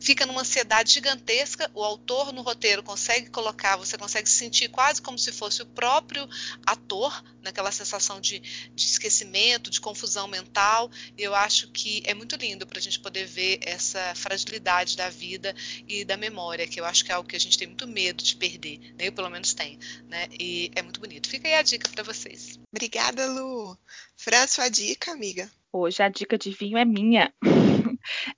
fica 0.00 0.26
numa 0.26 0.40
ansiedade 0.40 0.92
gigantesca. 0.92 1.70
O 1.74 1.84
autor 1.84 2.32
no 2.32 2.42
roteiro 2.42 2.82
consegue 2.82 3.30
colocar, 3.30 3.76
você 3.76 3.96
consegue 3.96 4.28
sentir 4.28 4.68
quase 4.68 5.00
como 5.00 5.18
se 5.18 5.30
fosse 5.30 5.62
o 5.62 5.66
próprio 5.66 6.28
ator, 6.66 7.22
naquela 7.42 7.70
sensação 7.70 8.20
de, 8.20 8.40
de 8.74 8.86
esquecimento, 8.86 9.70
de 9.70 9.80
confusão 9.80 10.26
mental. 10.26 10.90
E 11.16 11.22
eu 11.22 11.34
acho 11.34 11.68
que 11.68 12.02
é 12.06 12.14
muito 12.14 12.36
lindo 12.36 12.66
para 12.66 12.78
a 12.78 12.82
gente 12.82 12.98
poder 12.98 13.26
ver 13.26 13.60
essa 13.62 14.14
fragilidade 14.14 14.96
da 14.96 15.08
vida 15.10 15.54
e 15.86 16.04
da 16.04 16.16
memória, 16.16 16.66
que 16.66 16.80
eu 16.80 16.84
acho 16.84 17.04
que 17.04 17.12
é 17.12 17.14
algo 17.14 17.28
que 17.28 17.36
a 17.36 17.40
gente 17.40 17.58
tem 17.58 17.68
muito 17.68 17.86
medo 17.86 18.22
de 18.22 18.36
perder. 18.36 18.78
Né? 18.98 19.08
Eu, 19.08 19.12
pelo 19.12 19.30
menos, 19.30 19.52
tenho. 19.54 19.78
Né? 20.08 20.28
E 20.38 20.70
é 20.74 20.82
muito 20.82 21.00
bonito. 21.00 21.28
Fica 21.28 21.46
aí 21.46 21.54
a 21.54 21.62
dica 21.62 21.88
para 21.88 22.02
vocês. 22.02 22.58
Obrigada, 22.72 23.26
Lu. 23.26 23.76
Fran, 24.16 24.46
sua 24.46 24.68
dica, 24.68 25.12
amiga? 25.12 25.50
Hoje 25.72 26.02
a 26.02 26.08
dica 26.08 26.36
de 26.36 26.50
vinho 26.50 26.76
é 26.76 26.84
minha. 26.84 27.32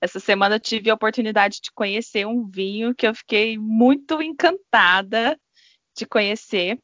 Essa 0.01 0.19
semana 0.19 0.55
eu 0.55 0.59
tive 0.59 0.89
a 0.89 0.93
oportunidade 0.93 1.59
de 1.61 1.71
conhecer 1.71 2.25
um 2.25 2.45
vinho 2.45 2.93
que 2.95 3.07
eu 3.07 3.13
fiquei 3.13 3.57
muito 3.57 4.21
encantada 4.21 5.39
de 5.95 6.05
conhecer, 6.05 6.79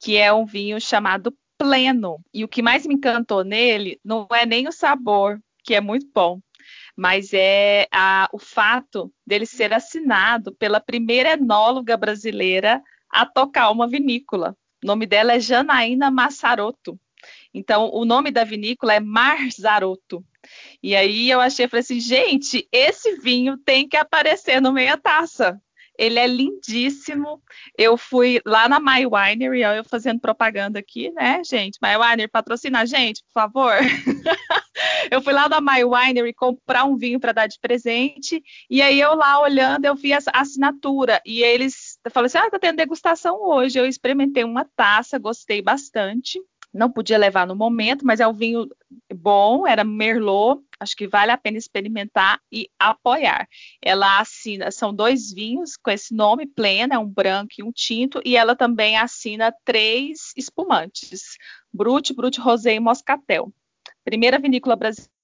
que 0.00 0.16
é 0.16 0.32
um 0.32 0.44
vinho 0.44 0.80
chamado 0.80 1.34
Pleno. 1.58 2.20
E 2.32 2.44
o 2.44 2.48
que 2.48 2.62
mais 2.62 2.86
me 2.86 2.94
encantou 2.94 3.42
nele 3.42 3.98
não 4.04 4.26
é 4.32 4.44
nem 4.44 4.68
o 4.68 4.72
sabor, 4.72 5.40
que 5.64 5.74
é 5.74 5.80
muito 5.80 6.06
bom, 6.14 6.40
mas 6.96 7.32
é 7.32 7.86
a, 7.90 8.28
o 8.32 8.38
fato 8.38 9.12
dele 9.26 9.46
ser 9.46 9.72
assinado 9.72 10.54
pela 10.54 10.80
primeira 10.80 11.32
enóloga 11.32 11.96
brasileira 11.96 12.82
a 13.10 13.24
tocar 13.24 13.70
uma 13.70 13.88
vinícola. 13.88 14.56
O 14.84 14.86
nome 14.86 15.06
dela 15.06 15.32
é 15.32 15.40
Janaína 15.40 16.10
Massaroto. 16.10 16.98
Então, 17.52 17.90
o 17.92 18.04
nome 18.04 18.30
da 18.30 18.44
vinícola 18.44 18.94
é 18.94 19.00
Marzaroto. 19.00 20.24
E 20.82 20.94
aí 20.94 21.30
eu 21.30 21.40
achei, 21.40 21.68
falei 21.68 21.80
assim, 21.80 22.00
gente, 22.00 22.68
esse 22.72 23.16
vinho 23.16 23.56
tem 23.58 23.88
que 23.88 23.96
aparecer 23.96 24.60
no 24.60 24.72
meia 24.72 24.96
taça. 24.96 25.60
Ele 25.98 26.18
é 26.18 26.26
lindíssimo. 26.26 27.42
Eu 27.76 27.96
fui 27.96 28.40
lá 28.44 28.68
na 28.68 28.78
My 28.78 29.06
Winery, 29.06 29.62
eu 29.62 29.84
fazendo 29.84 30.20
propaganda 30.20 30.78
aqui, 30.78 31.10
né, 31.12 31.42
gente? 31.44 31.78
My 31.82 31.96
Winery 31.96 32.28
patrocina 32.28 32.80
a 32.80 32.84
gente, 32.84 33.22
por 33.24 33.32
favor. 33.32 33.72
eu 35.10 35.22
fui 35.22 35.32
lá 35.32 35.48
na 35.48 35.60
My 35.60 35.84
Winery 35.84 36.34
comprar 36.34 36.84
um 36.84 36.96
vinho 36.96 37.18
para 37.18 37.32
dar 37.32 37.46
de 37.46 37.58
presente. 37.58 38.42
E 38.68 38.82
aí 38.82 39.00
eu 39.00 39.14
lá 39.14 39.40
olhando, 39.40 39.84
eu 39.84 39.94
vi 39.94 40.12
a 40.12 40.18
assinatura. 40.34 41.20
E 41.24 41.42
eles 41.42 41.98
falaram 42.10 42.26
assim: 42.26 42.38
ah, 42.38 42.50
tá 42.50 42.58
tendo 42.58 42.76
degustação 42.76 43.42
hoje. 43.42 43.78
Eu 43.78 43.86
experimentei 43.86 44.44
uma 44.44 44.66
taça, 44.76 45.18
gostei 45.18 45.62
bastante. 45.62 46.38
Não 46.72 46.90
podia 46.90 47.16
levar 47.16 47.46
no 47.46 47.56
momento, 47.56 48.04
mas 48.04 48.20
é 48.20 48.26
um 48.26 48.32
vinho 48.32 48.68
bom, 49.14 49.66
era 49.66 49.82
Merlot, 49.84 50.62
acho 50.78 50.94
que 50.94 51.08
vale 51.08 51.32
a 51.32 51.38
pena 51.38 51.56
experimentar 51.56 52.40
e 52.52 52.68
apoiar. 52.78 53.48
Ela 53.82 54.20
assina, 54.20 54.70
são 54.70 54.94
dois 54.94 55.32
vinhos 55.32 55.76
com 55.76 55.90
esse 55.90 56.14
nome, 56.14 56.46
plena, 56.46 56.94
é 56.94 56.98
um 56.98 57.08
branco 57.08 57.54
e 57.58 57.62
um 57.62 57.72
tinto, 57.72 58.20
e 58.24 58.36
ela 58.36 58.54
também 58.54 58.96
assina 58.96 59.54
três 59.64 60.32
espumantes, 60.36 61.38
Brut, 61.72 62.14
Brut 62.14 62.38
Rosé 62.38 62.74
e 62.74 62.80
Moscatel. 62.80 63.52
Primeira 64.04 64.38
vinícola 64.38 64.76
brasileira 64.76 65.15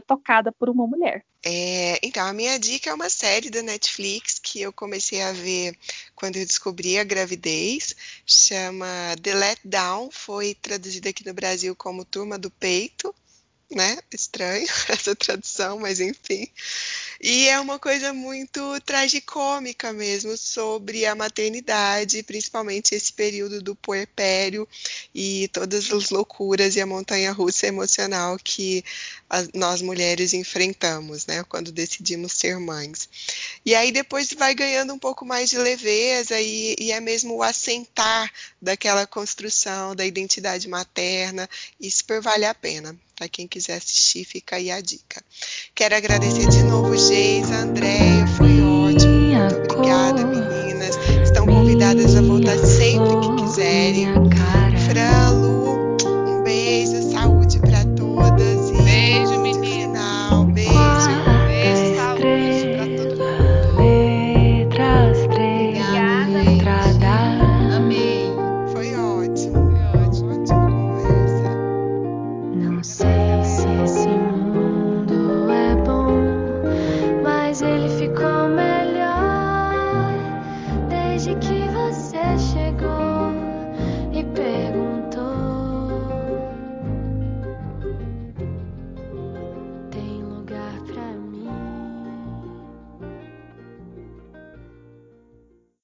tocada 0.00 0.52
por 0.52 0.68
uma 0.68 0.86
mulher. 0.86 1.24
É, 1.44 1.98
então, 2.02 2.26
a 2.26 2.32
minha 2.32 2.58
dica 2.58 2.90
é 2.90 2.94
uma 2.94 3.08
série 3.08 3.50
da 3.50 3.62
Netflix 3.62 4.38
que 4.38 4.60
eu 4.60 4.72
comecei 4.72 5.22
a 5.22 5.32
ver 5.32 5.76
quando 6.14 6.36
eu 6.36 6.46
descobri 6.46 6.98
a 6.98 7.04
gravidez. 7.04 7.94
Chama 8.26 8.86
The 9.22 9.34
Let 9.34 9.60
Down, 9.64 10.10
foi 10.10 10.54
traduzida 10.54 11.10
aqui 11.10 11.24
no 11.26 11.34
Brasil 11.34 11.74
como 11.76 12.04
Turma 12.04 12.38
do 12.38 12.50
Peito 12.50 13.14
né? 13.70 13.98
Estranho 14.12 14.66
essa 14.88 15.14
tradução, 15.14 15.78
mas 15.80 16.00
enfim. 16.00 16.48
E 17.20 17.48
é 17.48 17.58
uma 17.58 17.78
coisa 17.78 18.12
muito 18.12 18.80
tragicômica 18.82 19.92
mesmo 19.92 20.36
sobre 20.36 21.06
a 21.06 21.14
maternidade, 21.14 22.22
principalmente 22.22 22.94
esse 22.94 23.12
período 23.12 23.62
do 23.62 23.74
puerpério 23.74 24.68
e 25.14 25.48
todas 25.48 25.90
as 25.90 26.10
loucuras 26.10 26.76
e 26.76 26.80
a 26.80 26.86
montanha 26.86 27.32
russa 27.32 27.66
emocional 27.66 28.38
que 28.38 28.84
nós 29.54 29.82
mulheres 29.82 30.34
enfrentamos, 30.34 31.26
né, 31.26 31.42
quando 31.48 31.72
decidimos 31.72 32.32
ser 32.32 32.58
mães. 32.58 33.08
E 33.64 33.74
aí 33.74 33.90
depois 33.90 34.32
vai 34.34 34.54
ganhando 34.54 34.92
um 34.92 34.98
pouco 34.98 35.24
mais 35.24 35.50
de 35.50 35.58
leveza 35.58 36.40
e, 36.40 36.76
e 36.78 36.92
é 36.92 37.00
mesmo 37.00 37.34
o 37.34 37.42
assentar 37.42 38.30
daquela 38.60 39.06
construção 39.06 39.96
da 39.96 40.04
identidade 40.04 40.68
materna 40.68 41.48
e 41.80 41.90
super 41.90 42.20
vale 42.20 42.44
a 42.44 42.54
pena. 42.54 42.96
Para 43.16 43.28
quem 43.28 43.48
quiser 43.48 43.78
assistir, 43.78 44.24
fica 44.24 44.56
aí 44.56 44.70
a 44.70 44.80
dica. 44.80 45.24
Quero 45.74 45.96
agradecer 45.96 46.46
de 46.46 46.62
novo, 46.62 46.94
Geisa, 46.96 47.56
Andréia, 47.56 47.96
foi 47.96 48.15